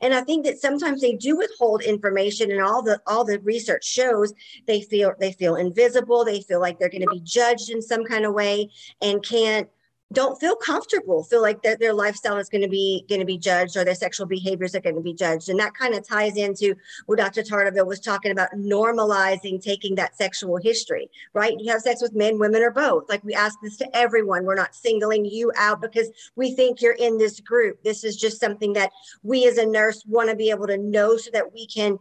And 0.00 0.14
I 0.14 0.22
think 0.22 0.44
that 0.46 0.58
sometimes 0.58 1.00
they 1.00 1.12
do 1.12 1.36
withhold 1.36 1.82
information, 1.82 2.50
and 2.50 2.60
all 2.60 2.82
the 2.82 3.00
all 3.06 3.24
the 3.24 3.38
research 3.40 3.84
shows 3.84 4.32
they 4.66 4.80
feel 4.80 5.12
they 5.20 5.32
feel 5.32 5.54
invisible 5.56 6.24
they 6.24 6.40
feel 6.40 6.60
like 6.60 6.78
they're 6.78 6.88
going 6.88 7.02
to 7.02 7.10
be 7.10 7.20
judged 7.20 7.70
in 7.70 7.80
some 7.80 8.04
kind 8.04 8.24
of 8.24 8.34
way 8.34 8.70
and 9.00 9.22
can't 9.22 9.68
don't 10.12 10.38
feel 10.40 10.54
comfortable 10.56 11.24
feel 11.24 11.42
like 11.42 11.62
that 11.62 11.80
their 11.80 11.92
lifestyle 11.92 12.36
is 12.36 12.48
going 12.48 12.62
to 12.62 12.68
be 12.68 13.04
going 13.08 13.20
to 13.20 13.26
be 13.26 13.38
judged 13.38 13.76
or 13.76 13.84
their 13.84 13.94
sexual 13.94 14.26
behaviors 14.26 14.74
are 14.74 14.80
going 14.80 14.94
to 14.94 15.00
be 15.00 15.14
judged. 15.14 15.48
And 15.48 15.58
that 15.58 15.74
kind 15.74 15.94
of 15.94 16.06
ties 16.06 16.36
into 16.36 16.74
what 17.06 17.18
dr 17.18 17.42
Tartavoulle 17.42 17.86
was 17.86 18.00
talking 18.00 18.30
about 18.30 18.50
normalizing 18.52 19.62
taking 19.62 19.94
that 19.96 20.16
sexual 20.16 20.56
history 20.56 21.10
right? 21.32 21.54
You 21.58 21.70
have 21.72 21.82
sex 21.82 22.02
with 22.02 22.14
men 22.14 22.38
women 22.38 22.62
or 22.62 22.70
both. 22.70 23.08
Like 23.08 23.22
we 23.24 23.34
ask 23.34 23.58
this 23.62 23.76
to 23.78 23.96
everyone. 23.96 24.44
We're 24.44 24.54
not 24.54 24.74
singling 24.74 25.24
you 25.24 25.52
out 25.56 25.80
because 25.80 26.08
we 26.36 26.52
think 26.52 26.80
you're 26.80 26.94
in 26.94 27.18
this 27.18 27.40
group. 27.40 27.82
This 27.82 28.04
is 28.04 28.16
just 28.16 28.40
something 28.40 28.72
that 28.74 28.90
we 29.22 29.46
as 29.46 29.58
a 29.58 29.66
nurse 29.66 30.04
want 30.06 30.30
to 30.30 30.36
be 30.36 30.50
able 30.50 30.66
to 30.66 30.78
know 30.78 31.16
so 31.16 31.30
that 31.32 31.52
we 31.52 31.66
can 31.66 31.98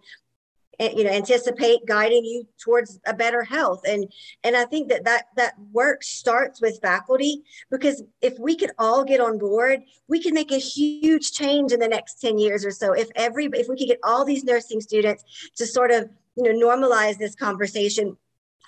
you 0.80 1.04
know 1.04 1.10
anticipate 1.10 1.86
guiding 1.86 2.24
you 2.26 2.46
towards 2.58 3.00
a 3.06 3.14
better 3.14 3.44
health. 3.44 3.82
And 3.88 4.12
and 4.44 4.56
i 4.56 4.66
think 4.66 4.90
that 4.90 5.04
that 5.06 5.26
that 5.36 5.54
work 5.72 6.04
starts 6.04 6.62
with 6.62 6.80
faculty 6.82 7.44
because 7.70 8.04
if 8.22 8.38
we 8.40 8.56
could 8.56 8.72
all 8.78 9.04
get 9.04 9.20
on 9.20 9.38
board 9.38 9.82
we 10.08 10.22
can 10.22 10.34
make 10.34 10.52
a 10.52 10.58
huge 10.58 11.32
change 11.32 11.72
in 11.72 11.80
the 11.80 11.88
next 11.88 12.22
10 12.22 12.38
years 12.38 12.64
or 12.66 12.72
so. 12.72 12.94
If 12.94 13.10
every 13.16 13.46
if 13.46 13.68
we 13.68 13.78
could 13.78 13.88
get 13.88 14.00
all 14.04 14.26
these 14.26 14.44
nursing 14.44 14.82
students 14.82 15.24
to 15.56 15.66
sort 15.66 15.92
of 15.92 16.10
you 16.36 16.44
know 16.44 16.68
normalize 16.68 17.18
this 17.18 17.36
conversation 17.36 18.18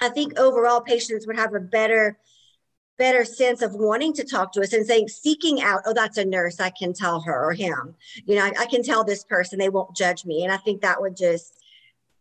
i 0.02 0.10
think 0.10 0.40
overall 0.40 0.82
patients 0.82 1.28
would 1.28 1.36
have 1.36 1.54
a 1.54 1.60
better 1.60 2.18
better 2.98 3.24
sense 3.24 3.62
of 3.62 3.76
wanting 3.76 4.14
to 4.14 4.24
talk 4.24 4.52
to 4.54 4.62
us 4.62 4.74
and 4.74 4.86
saying 4.86 5.08
seeking 5.08 5.62
out 5.62 5.82
oh 5.86 5.94
that's 5.94 6.18
a 6.18 6.26
nurse. 6.26 6.60
I 6.60 6.72
can 6.72 6.94
tell 6.94 7.22
her 7.22 7.50
or 7.50 7.54
him. 7.54 7.96
You 8.26 8.36
know 8.36 8.46
I, 8.46 8.54
I 8.60 8.66
can 8.66 8.84
tell 8.84 9.04
this 9.04 9.24
person 9.24 9.60
they 9.60 9.70
won't 9.70 9.96
judge 9.96 10.26
me. 10.26 10.44
And 10.44 10.52
i 10.52 10.58
think 10.58 10.82
that 10.82 11.02
would 11.02 11.16
just 11.16 11.57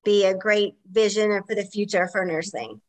be 0.06 0.24
a 0.24 0.34
great 0.34 0.76
vision 0.90 1.42
for 1.46 1.54
the 1.54 1.64
future 1.64 2.08
for 2.10 2.24
nursing. 2.24 2.80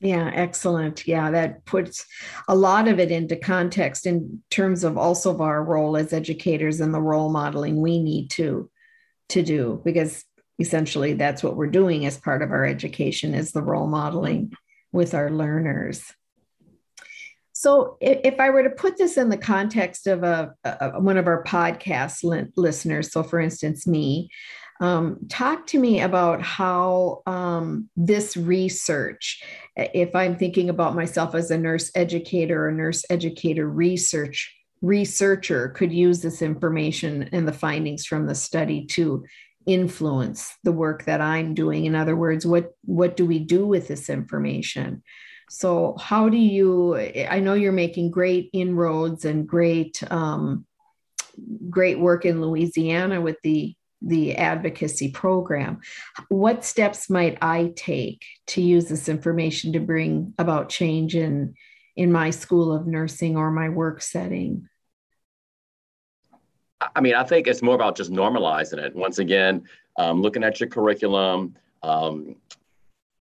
Yeah, 0.00 0.30
excellent. 0.34 1.06
Yeah, 1.06 1.30
that 1.30 1.66
puts 1.66 2.06
a 2.48 2.54
lot 2.54 2.88
of 2.88 2.98
it 2.98 3.10
into 3.10 3.36
context 3.36 4.06
in 4.06 4.42
terms 4.48 4.82
of 4.82 4.96
also 4.96 5.30
of 5.30 5.42
our 5.42 5.62
role 5.62 5.98
as 5.98 6.14
educators 6.14 6.80
and 6.80 6.94
the 6.94 7.02
role 7.02 7.30
modeling 7.30 7.80
we 7.80 8.02
need 8.02 8.30
to 8.30 8.70
to 9.28 9.42
do 9.42 9.80
because 9.84 10.24
essentially 10.58 11.12
that's 11.12 11.42
what 11.42 11.54
we're 11.54 11.66
doing 11.66 12.06
as 12.06 12.18
part 12.18 12.42
of 12.42 12.50
our 12.50 12.64
education 12.64 13.34
is 13.34 13.52
the 13.52 13.62
role 13.62 13.86
modeling 13.86 14.52
with 14.90 15.14
our 15.14 15.30
learners. 15.30 16.02
So, 17.52 17.98
if 18.00 18.40
I 18.40 18.48
were 18.48 18.62
to 18.62 18.70
put 18.70 18.96
this 18.96 19.18
in 19.18 19.28
the 19.28 19.36
context 19.36 20.06
of 20.06 20.22
a, 20.22 20.54
a 20.64 20.98
one 20.98 21.18
of 21.18 21.26
our 21.26 21.44
podcast 21.44 22.48
listeners, 22.56 23.12
so 23.12 23.22
for 23.22 23.38
instance, 23.38 23.86
me, 23.86 24.30
um, 24.80 25.18
talk 25.28 25.66
to 25.68 25.78
me 25.78 26.00
about 26.00 26.40
how 26.40 27.22
um, 27.26 27.90
this 27.96 28.36
research, 28.36 29.42
if 29.76 30.16
I'm 30.16 30.36
thinking 30.36 30.70
about 30.70 30.94
myself 30.94 31.34
as 31.34 31.50
a 31.50 31.58
nurse 31.58 31.90
educator 31.94 32.66
or 32.66 32.72
nurse 32.72 33.04
educator 33.10 33.68
research 33.68 34.54
researcher, 34.80 35.68
could 35.68 35.92
use 35.92 36.22
this 36.22 36.40
information 36.40 37.28
and 37.32 37.46
the 37.46 37.52
findings 37.52 38.06
from 38.06 38.26
the 38.26 38.34
study 38.34 38.86
to 38.86 39.24
influence 39.66 40.56
the 40.64 40.72
work 40.72 41.04
that 41.04 41.20
I'm 41.20 41.52
doing. 41.52 41.84
In 41.84 41.94
other 41.94 42.16
words, 42.16 42.46
what 42.46 42.72
what 42.84 43.16
do 43.16 43.26
we 43.26 43.38
do 43.38 43.66
with 43.66 43.86
this 43.88 44.08
information? 44.08 45.02
So, 45.50 45.96
how 46.00 46.30
do 46.30 46.38
you? 46.38 46.96
I 46.96 47.40
know 47.40 47.52
you're 47.52 47.72
making 47.72 48.12
great 48.12 48.48
inroads 48.54 49.26
and 49.26 49.46
great 49.46 50.02
um, 50.10 50.64
great 51.68 51.98
work 51.98 52.24
in 52.24 52.40
Louisiana 52.40 53.20
with 53.20 53.36
the 53.42 53.74
the 54.02 54.36
advocacy 54.36 55.10
program. 55.10 55.80
What 56.28 56.64
steps 56.64 57.10
might 57.10 57.38
I 57.42 57.72
take 57.76 58.24
to 58.48 58.62
use 58.62 58.86
this 58.86 59.08
information 59.08 59.72
to 59.74 59.80
bring 59.80 60.34
about 60.38 60.68
change 60.68 61.14
in 61.14 61.54
in 61.96 62.12
my 62.12 62.30
school 62.30 62.72
of 62.72 62.86
nursing 62.86 63.36
or 63.36 63.50
my 63.50 63.68
work 63.68 64.00
setting? 64.00 64.68
I 66.94 67.00
mean, 67.00 67.14
I 67.14 67.24
think 67.24 67.46
it's 67.46 67.62
more 67.62 67.74
about 67.74 67.96
just 67.96 68.10
normalizing 68.10 68.78
it. 68.78 68.94
Once 68.96 69.18
again, 69.18 69.64
um, 69.98 70.22
looking 70.22 70.42
at 70.42 70.60
your 70.60 70.68
curriculum, 70.68 71.56
um, 71.82 72.36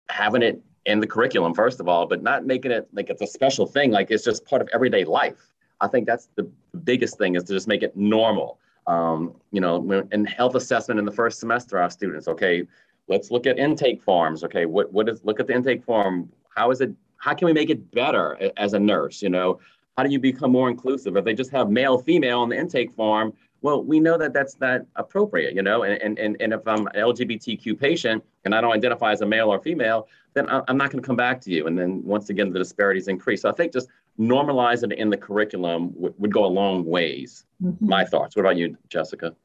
having 0.10 0.43
it 0.43 0.62
in 0.86 1.00
the 1.00 1.08
curriculum 1.08 1.54
first 1.54 1.80
of 1.80 1.88
all, 1.88 2.06
but 2.06 2.21
not 2.21 2.45
making 2.45 2.71
it 2.71 2.88
like 2.93 3.10
it's 3.10 3.21
a 3.21 3.28
special 3.28 3.65
thing. 3.65 3.91
Like 3.91 4.12
it's 4.12 4.24
just 4.24 4.45
part 4.45 4.62
of 4.62 4.69
everyday 4.74 5.06
life. 5.06 5.52
I 5.80 5.88
think 5.88 6.06
that's 6.06 6.28
the 6.36 6.50
biggest 6.84 7.17
thing 7.17 7.36
is 7.36 7.43
to 7.45 7.54
just 7.54 7.67
make 7.67 7.82
it 7.82 7.95
normal. 7.97 8.60
Um, 8.88 9.36
you 9.52 9.62
know, 9.62 10.06
in 10.12 10.26
health 10.26 10.56
assessment 10.56 11.00
in 11.00 11.06
the 11.06 11.12
first 11.12 11.39
semester, 11.39 11.80
our 11.80 11.89
students, 11.89 12.28
okay, 12.28 12.63
let's 13.08 13.30
look 13.32 13.46
at 13.46 13.60
intake 13.60 14.02
forms. 14.02 14.44
Okay, 14.44 14.65
what 14.65 14.91
what 14.91 15.08
is 15.08 15.24
look 15.24 15.39
at 15.39 15.48
the 15.48 15.54
intake 15.54 15.84
form? 15.84 16.32
How 16.56 16.72
is 16.72 16.82
it? 16.82 16.91
How 17.17 17.34
can 17.34 17.46
we 17.46 17.54
make 17.54 17.70
it 17.70 17.91
better 17.91 18.52
as 18.58 18.74
a 18.74 18.80
nurse? 18.80 19.22
You 19.22 19.30
know, 19.30 19.60
how 19.98 20.04
do 20.04 20.10
you 20.10 20.20
become 20.20 20.52
more 20.52 20.70
inclusive? 20.70 21.15
If 21.15 21.26
they 21.26 21.34
just 21.34 21.52
have 21.52 21.70
male, 21.70 22.00
female 22.00 22.39
on 22.39 22.50
the 22.50 22.58
intake 22.58 22.91
form, 22.91 23.34
well, 23.62 23.84
we 23.84 24.00
know 24.00 24.17
that 24.17 24.34
that's 24.34 24.60
not 24.60 24.82
appropriate. 24.95 25.54
You 25.54 25.62
know, 25.62 25.84
and 25.84 26.19
and 26.19 26.38
and 26.41 26.54
if 26.54 26.67
I'm 26.67 26.88
an 26.88 26.93
LGBTQ 26.95 27.80
patient 27.80 28.24
and 28.45 28.56
I 28.56 28.62
don't 28.62 28.74
identify 28.74 29.12
as 29.12 29.21
a 29.21 29.26
male 29.26 29.50
or 29.50 29.60
female, 29.60 30.08
then 30.34 30.47
I'm 30.50 30.78
not 30.78 30.91
going 30.91 31.02
to 31.02 31.06
come 31.06 31.15
back 31.15 31.41
to 31.41 31.52
you. 31.52 31.67
And 31.67 31.78
then 31.78 32.04
once 32.04 32.30
again, 32.30 32.52
the 32.52 32.60
disparities 32.60 33.08
increase. 33.08 33.41
So 33.41 33.50
I 33.50 33.54
think 33.54 33.74
just 33.74 33.89
normalize 34.19 34.84
it 34.84 34.91
in 34.91 35.10
the 35.10 35.17
curriculum 35.17 35.91
w- 35.91 36.13
would 36.17 36.34
go 36.34 36.45
a 36.45 36.47
long 36.47 36.86
ways. 36.86 37.45
Mm-hmm. 37.63 37.88
My 37.88 38.06
thoughts. 38.06 38.36
What 38.36 38.41
about 38.41 38.58
you, 38.58 38.78
Jessica? 38.89 39.36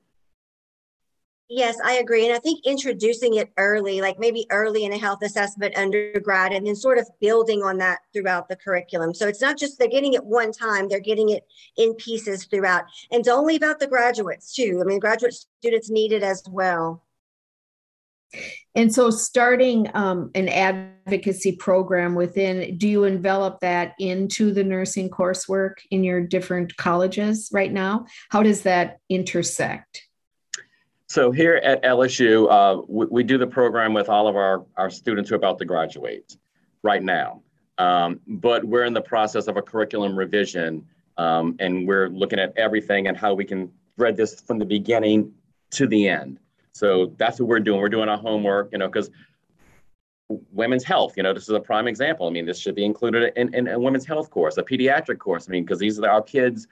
Yes, 1.48 1.76
I 1.84 1.94
agree. 1.98 2.26
And 2.26 2.34
I 2.34 2.40
think 2.40 2.66
introducing 2.66 3.34
it 3.34 3.52
early, 3.56 4.00
like 4.00 4.18
maybe 4.18 4.46
early 4.50 4.84
in 4.84 4.92
a 4.92 4.98
health 4.98 5.20
assessment 5.22 5.76
undergrad, 5.76 6.52
and 6.52 6.66
then 6.66 6.74
sort 6.74 6.98
of 6.98 7.08
building 7.20 7.62
on 7.62 7.78
that 7.78 8.00
throughout 8.12 8.48
the 8.48 8.56
curriculum. 8.56 9.14
So 9.14 9.28
it's 9.28 9.40
not 9.40 9.56
just 9.56 9.78
they're 9.78 9.86
getting 9.86 10.14
it 10.14 10.24
one 10.24 10.50
time, 10.50 10.88
they're 10.88 10.98
getting 10.98 11.28
it 11.28 11.46
in 11.76 11.94
pieces 11.94 12.46
throughout. 12.46 12.84
And 13.12 13.22
don't 13.22 13.46
leave 13.46 13.62
out 13.62 13.78
the 13.78 13.86
graduates 13.86 14.54
too. 14.54 14.80
I 14.82 14.84
mean, 14.84 14.98
graduate 14.98 15.34
students 15.60 15.88
need 15.88 16.12
it 16.12 16.24
as 16.24 16.42
well. 16.50 17.04
And 18.74 18.92
so, 18.92 19.10
starting 19.10 19.88
um, 19.94 20.32
an 20.34 20.48
advocacy 20.48 21.52
program 21.52 22.16
within, 22.16 22.76
do 22.76 22.88
you 22.88 23.04
envelop 23.04 23.60
that 23.60 23.94
into 24.00 24.52
the 24.52 24.64
nursing 24.64 25.08
coursework 25.10 25.74
in 25.92 26.02
your 26.02 26.20
different 26.20 26.76
colleges 26.76 27.50
right 27.52 27.72
now? 27.72 28.06
How 28.30 28.42
does 28.42 28.62
that 28.62 28.98
intersect? 29.08 30.05
So, 31.08 31.30
here 31.30 31.56
at 31.56 31.82
LSU, 31.84 32.50
uh, 32.50 32.82
we, 32.88 33.06
we, 33.06 33.22
do 33.22 33.38
the 33.38 33.46
program 33.46 33.94
with 33.94 34.08
all 34.08 34.26
of 34.26 34.34
our, 34.34 34.64
our 34.76 34.90
students 34.90 35.30
who 35.30 35.36
are 35.36 35.38
about 35.38 35.58
to 35.58 35.64
graduate 35.64 36.36
right 36.82 37.02
now. 37.02 37.42
Um, 37.78 38.20
but 38.26 38.64
we're 38.64 38.84
in 38.84 38.92
the 38.92 39.02
process 39.02 39.46
of 39.46 39.56
a 39.56 39.62
curriculum 39.62 40.18
revision, 40.18 40.84
um, 41.16 41.54
and 41.60 41.86
we're 41.86 42.08
looking 42.08 42.40
at 42.40 42.52
everything 42.56 43.06
and 43.06 43.16
how 43.16 43.34
we 43.34 43.44
can 43.44 43.70
thread 43.96 44.16
this 44.16 44.40
from 44.40 44.58
the 44.58 44.64
beginning 44.64 45.32
to 45.70 45.86
the 45.86 46.08
end. 46.08 46.40
So 46.72 47.12
that's 47.16 47.38
what 47.38 47.48
we're 47.48 47.60
doing. 47.60 47.80
We're 47.80 47.88
doing 47.88 48.08
our 48.08 48.18
homework, 48.18 48.70
you 48.72 48.78
know, 48.78 48.88
because 48.88 49.10
women's 50.52 50.84
health, 50.84 51.16
you 51.16 51.22
know, 51.22 51.32
this 51.32 51.44
is 51.44 51.50
a 51.50 51.60
prime 51.60 51.86
example. 51.86 52.26
I 52.26 52.30
mean, 52.30 52.46
this 52.46 52.58
should 52.58 52.74
be 52.74 52.84
included 52.84 53.32
in, 53.36 53.54
in 53.54 53.68
a 53.68 53.78
women's 53.78 54.04
health 54.04 54.30
course, 54.30 54.56
a 54.56 54.62
pediatric 54.62 55.18
course. 55.18 55.48
I 55.48 55.52
mean, 55.52 55.64
because 55.64 55.78
these 55.78 55.98
are 55.98 56.10
our 56.10 56.22
kids, 56.22 56.66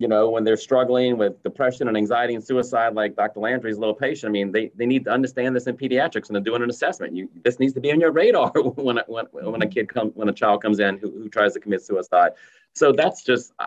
you 0.00 0.08
know, 0.08 0.30
when 0.30 0.44
they're 0.44 0.56
struggling 0.56 1.18
with 1.18 1.40
depression 1.42 1.86
and 1.86 1.94
anxiety 1.94 2.34
and 2.34 2.42
suicide, 2.42 2.94
like 2.94 3.14
Dr. 3.16 3.38
Landry's 3.38 3.76
little 3.76 3.94
patient, 3.94 4.30
I 4.30 4.32
mean, 4.32 4.50
they, 4.50 4.70
they 4.74 4.86
need 4.86 5.04
to 5.04 5.10
understand 5.10 5.54
this 5.54 5.66
in 5.66 5.76
pediatrics 5.76 6.28
and 6.28 6.34
they're 6.34 6.42
doing 6.42 6.62
an 6.62 6.70
assessment. 6.70 7.14
You, 7.14 7.28
this 7.44 7.58
needs 7.58 7.74
to 7.74 7.80
be 7.80 7.92
on 7.92 8.00
your 8.00 8.10
radar 8.10 8.50
when, 8.76 8.98
when, 9.08 9.26
when 9.26 9.60
a 9.60 9.66
kid 9.66 9.90
comes, 9.90 10.12
when 10.14 10.30
a 10.30 10.32
child 10.32 10.62
comes 10.62 10.80
in 10.80 10.96
who, 10.96 11.10
who 11.10 11.28
tries 11.28 11.52
to 11.52 11.60
commit 11.60 11.82
suicide. 11.82 12.32
So 12.72 12.92
that's 12.92 13.22
just 13.22 13.52
uh, 13.58 13.66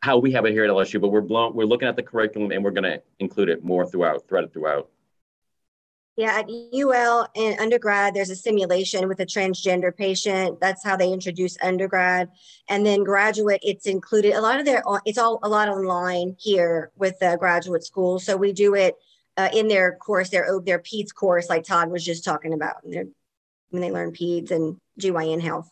how 0.00 0.16
we 0.16 0.32
have 0.32 0.46
it 0.46 0.52
here 0.52 0.64
at 0.64 0.70
LSU, 0.70 0.98
but 1.02 1.08
we're 1.08 1.20
blown, 1.20 1.54
we're 1.54 1.66
looking 1.66 1.86
at 1.86 1.96
the 1.96 2.02
curriculum 2.02 2.50
and 2.50 2.64
we're 2.64 2.70
going 2.70 2.84
to 2.84 3.02
include 3.18 3.50
it 3.50 3.62
more 3.62 3.84
throughout, 3.84 4.26
threaded 4.26 4.54
throughout. 4.54 4.88
Yeah, 6.16 6.38
at 6.38 6.48
UL 6.48 7.26
in 7.34 7.58
undergrad, 7.58 8.14
there's 8.14 8.30
a 8.30 8.36
simulation 8.36 9.08
with 9.08 9.18
a 9.18 9.26
transgender 9.26 9.94
patient. 9.94 10.60
That's 10.60 10.84
how 10.84 10.96
they 10.96 11.12
introduce 11.12 11.56
undergrad. 11.60 12.28
And 12.68 12.86
then 12.86 13.02
graduate, 13.02 13.60
it's 13.64 13.86
included. 13.86 14.34
A 14.34 14.40
lot 14.40 14.60
of 14.60 14.64
their, 14.64 14.84
it's 15.04 15.18
all 15.18 15.40
a 15.42 15.48
lot 15.48 15.68
online 15.68 16.36
here 16.38 16.92
with 16.96 17.18
the 17.18 17.36
graduate 17.40 17.82
school. 17.82 18.20
So 18.20 18.36
we 18.36 18.52
do 18.52 18.76
it 18.76 18.94
uh, 19.36 19.48
in 19.52 19.66
their 19.66 19.96
course, 19.96 20.30
their 20.30 20.60
their 20.64 20.78
PEDS 20.78 21.12
course, 21.12 21.48
like 21.48 21.64
Todd 21.64 21.90
was 21.90 22.04
just 22.04 22.24
talking 22.24 22.52
about. 22.54 22.76
When 22.84 23.80
they 23.80 23.90
learn 23.90 24.12
PEDS 24.12 24.52
and 24.52 24.80
GYN 25.00 25.40
health. 25.40 25.68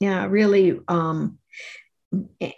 Yeah, 0.00 0.26
really 0.26 0.80
um, 0.88 1.38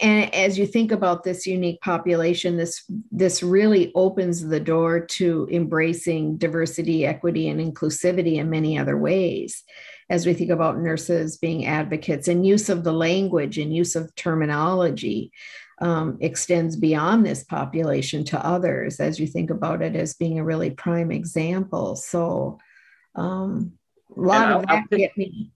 and 0.00 0.34
as 0.34 0.58
you 0.58 0.66
think 0.66 0.90
about 0.90 1.22
this 1.22 1.46
unique 1.46 1.80
population 1.80 2.56
this 2.56 2.84
this 3.12 3.42
really 3.42 3.92
opens 3.94 4.42
the 4.42 4.58
door 4.58 4.98
to 4.98 5.48
embracing 5.50 6.36
diversity 6.36 7.06
equity 7.06 7.48
and 7.48 7.60
inclusivity 7.60 8.36
in 8.36 8.50
many 8.50 8.78
other 8.78 8.98
ways. 8.98 9.62
As 10.10 10.26
we 10.26 10.34
think 10.34 10.50
about 10.50 10.78
nurses 10.78 11.38
being 11.38 11.66
advocates 11.66 12.28
and 12.28 12.46
use 12.46 12.68
of 12.68 12.84
the 12.84 12.92
language 12.92 13.56
and 13.56 13.74
use 13.74 13.96
of 13.96 14.14
terminology 14.16 15.32
um, 15.80 16.18
extends 16.20 16.76
beyond 16.76 17.24
this 17.24 17.44
population 17.44 18.24
to 18.24 18.44
others 18.44 19.00
as 19.00 19.18
you 19.18 19.26
think 19.26 19.50
about 19.50 19.82
it 19.82 19.96
as 19.96 20.14
being 20.14 20.38
a 20.38 20.44
really 20.44 20.70
prime 20.70 21.10
example. 21.10 21.96
So 21.96 22.58
um, 23.14 23.72
a 24.16 24.20
lot 24.20 24.42
and 24.42 24.52
of 24.52 24.56
I'll, 24.56 24.60
that 24.60 24.86
I'll, 24.92 24.98
get 24.98 25.16
me 25.16 25.52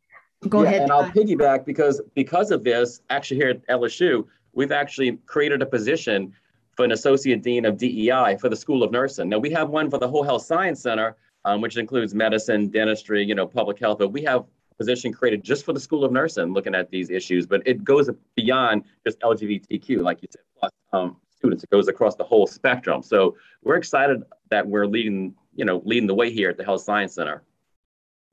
Go 0.48 0.62
yeah, 0.62 0.68
ahead. 0.68 0.82
And 0.82 0.92
I'll 0.92 1.10
piggyback 1.10 1.64
because 1.64 2.00
because 2.14 2.50
of 2.50 2.62
this, 2.62 3.00
actually 3.10 3.38
here 3.38 3.50
at 3.50 3.66
LSU, 3.66 4.24
we've 4.52 4.72
actually 4.72 5.18
created 5.26 5.62
a 5.62 5.66
position 5.66 6.32
for 6.76 6.84
an 6.84 6.92
associate 6.92 7.42
dean 7.42 7.64
of 7.64 7.76
DEI 7.76 8.36
for 8.40 8.48
the 8.48 8.54
School 8.54 8.84
of 8.84 8.92
Nursing. 8.92 9.28
Now 9.28 9.38
we 9.38 9.50
have 9.50 9.70
one 9.70 9.90
for 9.90 9.98
the 9.98 10.06
whole 10.06 10.22
health 10.22 10.44
science 10.44 10.80
center, 10.80 11.16
um, 11.44 11.60
which 11.60 11.76
includes 11.76 12.14
medicine, 12.14 12.68
dentistry, 12.68 13.24
you 13.24 13.34
know, 13.34 13.48
public 13.48 13.80
health, 13.80 13.98
but 13.98 14.10
we 14.10 14.22
have 14.22 14.42
a 14.42 14.74
position 14.76 15.12
created 15.12 15.42
just 15.42 15.64
for 15.64 15.72
the 15.72 15.80
School 15.80 16.04
of 16.04 16.12
Nursing 16.12 16.52
looking 16.52 16.76
at 16.76 16.88
these 16.90 17.10
issues, 17.10 17.46
but 17.46 17.66
it 17.66 17.82
goes 17.82 18.08
beyond 18.36 18.84
just 19.04 19.18
LGBTQ, 19.20 20.02
like 20.02 20.22
you 20.22 20.28
said, 20.30 20.42
plus 20.56 20.70
um, 20.92 21.16
students. 21.36 21.64
It 21.64 21.70
goes 21.70 21.88
across 21.88 22.14
the 22.14 22.24
whole 22.24 22.46
spectrum. 22.46 23.02
So 23.02 23.36
we're 23.64 23.76
excited 23.76 24.22
that 24.50 24.64
we're 24.64 24.86
leading, 24.86 25.34
you 25.56 25.64
know, 25.64 25.82
leading 25.84 26.06
the 26.06 26.14
way 26.14 26.32
here 26.32 26.48
at 26.48 26.56
the 26.56 26.64
Health 26.64 26.82
Science 26.82 27.14
Center. 27.14 27.42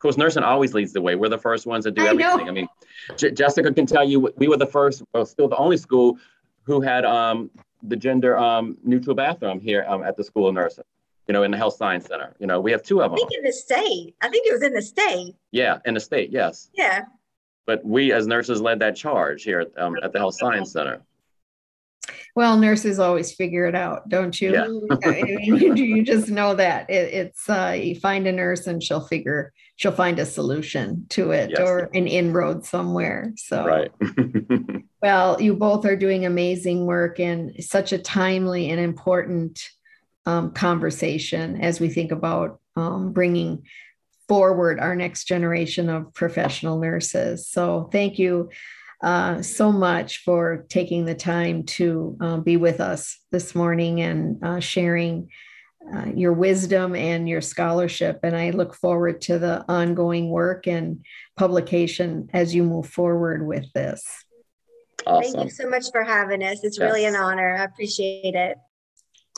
Course, 0.05 0.17
nursing 0.17 0.43
always 0.43 0.75
leads 0.75 0.93
the 0.93 1.01
way. 1.01 1.15
We're 1.15 1.29
the 1.29 1.37
first 1.39 1.65
ones 1.65 1.85
to 1.85 1.91
do 1.91 2.03
I 2.03 2.09
everything. 2.09 2.37
know. 2.37 2.47
I 2.47 2.51
mean, 2.51 2.67
J- 3.17 3.31
Jessica 3.31 3.73
can 3.73 3.87
tell 3.87 4.03
you 4.03 4.31
we 4.37 4.47
were 4.47 4.55
the 4.55 4.67
first, 4.67 5.01
well, 5.15 5.25
still 5.25 5.47
the 5.47 5.55
only 5.55 5.77
school 5.77 6.19
who 6.61 6.79
had 6.79 7.05
um, 7.05 7.49
the 7.81 7.95
gender 7.95 8.37
um, 8.37 8.77
neutral 8.83 9.15
bathroom 9.15 9.59
here 9.59 9.83
um, 9.87 10.03
at 10.03 10.15
the 10.15 10.23
School 10.23 10.47
of 10.47 10.53
Nursing. 10.53 10.83
You 11.27 11.33
know, 11.33 11.41
in 11.41 11.49
the 11.49 11.57
Health 11.57 11.75
Science 11.75 12.05
Center. 12.05 12.35
You 12.37 12.45
know, 12.45 12.61
we 12.61 12.71
have 12.71 12.83
two 12.83 13.01
of 13.01 13.09
them. 13.09 13.15
I 13.15 13.17
think 13.17 13.31
in 13.33 13.43
the 13.43 13.51
state. 13.51 14.13
I 14.21 14.29
think 14.29 14.45
it 14.45 14.53
was 14.53 14.61
in 14.61 14.73
the 14.73 14.81
state. 14.83 15.33
Yeah, 15.51 15.79
in 15.85 15.95
the 15.95 15.99
state, 15.99 16.29
yes. 16.31 16.69
Yeah. 16.75 17.05
But 17.65 17.83
we 17.83 18.11
as 18.11 18.27
nurses 18.27 18.61
led 18.61 18.77
that 18.81 18.95
charge 18.95 19.41
here 19.41 19.61
at, 19.61 19.75
um, 19.75 19.95
at 20.03 20.13
the 20.13 20.19
Health 20.19 20.35
Science 20.35 20.71
Center. 20.71 21.01
Well, 22.35 22.57
nurses 22.57 22.99
always 22.99 23.33
figure 23.33 23.65
it 23.65 23.75
out, 23.75 24.09
don't 24.09 24.39
you? 24.39 24.51
Yeah. 24.51 24.65
I 25.05 25.21
mean, 25.23 25.77
you, 25.77 26.03
just 26.03 26.29
know 26.29 26.53
that 26.55 26.89
it, 26.89 27.13
it's 27.13 27.49
uh, 27.49 27.77
you 27.81 27.95
find 27.95 28.27
a 28.27 28.31
nurse 28.31 28.67
and 28.67 28.83
she'll 28.83 29.07
figure 29.07 29.53
she'll 29.77 29.93
find 29.93 30.19
a 30.19 30.25
solution 30.25 31.05
to 31.09 31.31
it 31.31 31.51
Yes. 31.51 31.59
or 31.59 31.89
an 31.93 32.07
inroad 32.07 32.65
somewhere. 32.65 33.33
So 33.37 33.65
Right. 33.65 33.91
Well, 35.01 35.39
you 35.39 35.53
both 35.53 35.85
are 35.85 35.95
doing 35.95 36.25
amazing 36.25 36.87
work 36.87 37.19
and 37.19 37.63
such 37.63 37.93
a 37.93 37.99
timely 37.99 38.71
and 38.71 38.79
important 38.79 39.61
um, 40.25 40.51
conversation 40.51 41.61
as 41.61 41.79
we 41.79 41.89
think 41.89 42.11
about 42.11 42.59
um, 42.75 43.13
bringing 43.13 43.67
forward 44.27 44.79
our 44.79 44.95
next 44.95 45.25
generation 45.25 45.89
of 45.89 46.11
professional 46.15 46.79
nurses. 46.79 47.47
So, 47.47 47.87
thank 47.91 48.17
you 48.17 48.49
uh, 49.05 49.41
so 49.41 49.71
much 49.71 50.23
for 50.23 50.65
taking 50.67 51.05
the 51.05 51.15
time 51.15 51.63
to 51.63 52.17
uh, 52.19 52.37
be 52.37 52.57
with 52.57 52.81
us 52.81 53.19
this 53.31 53.55
morning 53.55 54.01
and 54.01 54.43
uh, 54.43 54.59
sharing. 54.59 55.29
Uh, 55.93 56.07
your 56.15 56.33
wisdom 56.33 56.95
and 56.95 57.29
your 57.29 57.41
scholarship. 57.41 58.19
And 58.23 58.35
I 58.35 58.49
look 58.49 58.73
forward 58.73 59.21
to 59.21 59.37
the 59.37 59.63
ongoing 59.69 60.31
work 60.31 60.65
and 60.65 61.05
publication 61.37 62.27
as 62.33 62.55
you 62.55 62.63
move 62.63 62.87
forward 62.87 63.45
with 63.45 63.71
this. 63.73 64.03
Thank 65.05 65.37
you 65.43 65.49
so 65.51 65.69
much 65.69 65.85
for 65.91 66.03
having 66.03 66.41
us. 66.41 66.63
It's 66.63 66.79
really 66.79 67.05
an 67.05 67.15
honor. 67.15 67.55
I 67.55 67.65
appreciate 67.65 68.33
it. 68.33 68.57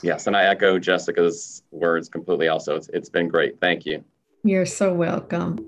Yes, 0.02 0.26
and 0.26 0.36
I 0.36 0.44
echo 0.44 0.78
Jessica's 0.78 1.62
words 1.70 2.08
completely 2.08 2.48
also. 2.48 2.76
It's, 2.76 2.88
it's 2.94 3.10
been 3.10 3.28
great. 3.28 3.60
Thank 3.60 3.84
you. 3.84 4.04
You're 4.44 4.66
so 4.66 4.94
welcome. 4.94 5.58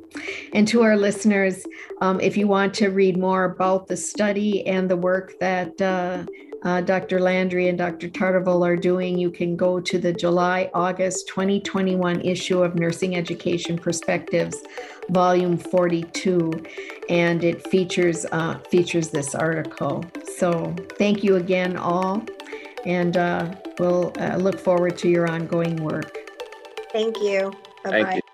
And 0.54 0.66
to 0.68 0.82
our 0.82 0.96
listeners, 0.96 1.64
um, 2.00 2.20
if 2.20 2.36
you 2.36 2.46
want 2.46 2.72
to 2.74 2.88
read 2.88 3.18
more 3.18 3.44
about 3.44 3.88
the 3.88 3.96
study 3.96 4.66
and 4.66 4.88
the 4.88 4.96
work 4.96 5.38
that 5.40 5.80
uh, 5.80 6.24
uh, 6.62 6.80
Dr. 6.82 7.20
Landry 7.20 7.68
and 7.68 7.78
Dr. 7.78 8.08
Tartavoulle 8.08 8.66
are 8.66 8.76
doing, 8.76 9.18
you 9.18 9.30
can 9.30 9.56
go 9.56 9.80
to 9.80 9.98
the 9.98 10.12
July 10.12 10.70
August 10.74 11.26
2021 11.28 12.20
issue 12.20 12.62
of 12.62 12.74
Nursing 12.74 13.16
Education 13.16 13.76
Perspectives, 13.76 14.56
Volume 15.08 15.56
42, 15.56 16.52
and 17.08 17.42
it 17.42 17.66
features 17.68 18.24
uh, 18.30 18.58
features 18.70 19.08
this 19.08 19.34
article. 19.34 20.04
So 20.36 20.74
thank 20.96 21.24
you 21.24 21.36
again, 21.36 21.76
all, 21.76 22.22
and 22.84 23.16
uh, 23.16 23.54
we'll 23.78 24.12
uh, 24.18 24.36
look 24.36 24.58
forward 24.58 24.96
to 24.98 25.08
your 25.08 25.28
ongoing 25.28 25.76
work. 25.76 26.18
Thank 26.92 27.16
you. 27.18 27.52
Bye 27.82 27.90
Thank 27.90 28.06
bye. 28.06 28.14
you. 28.16 28.29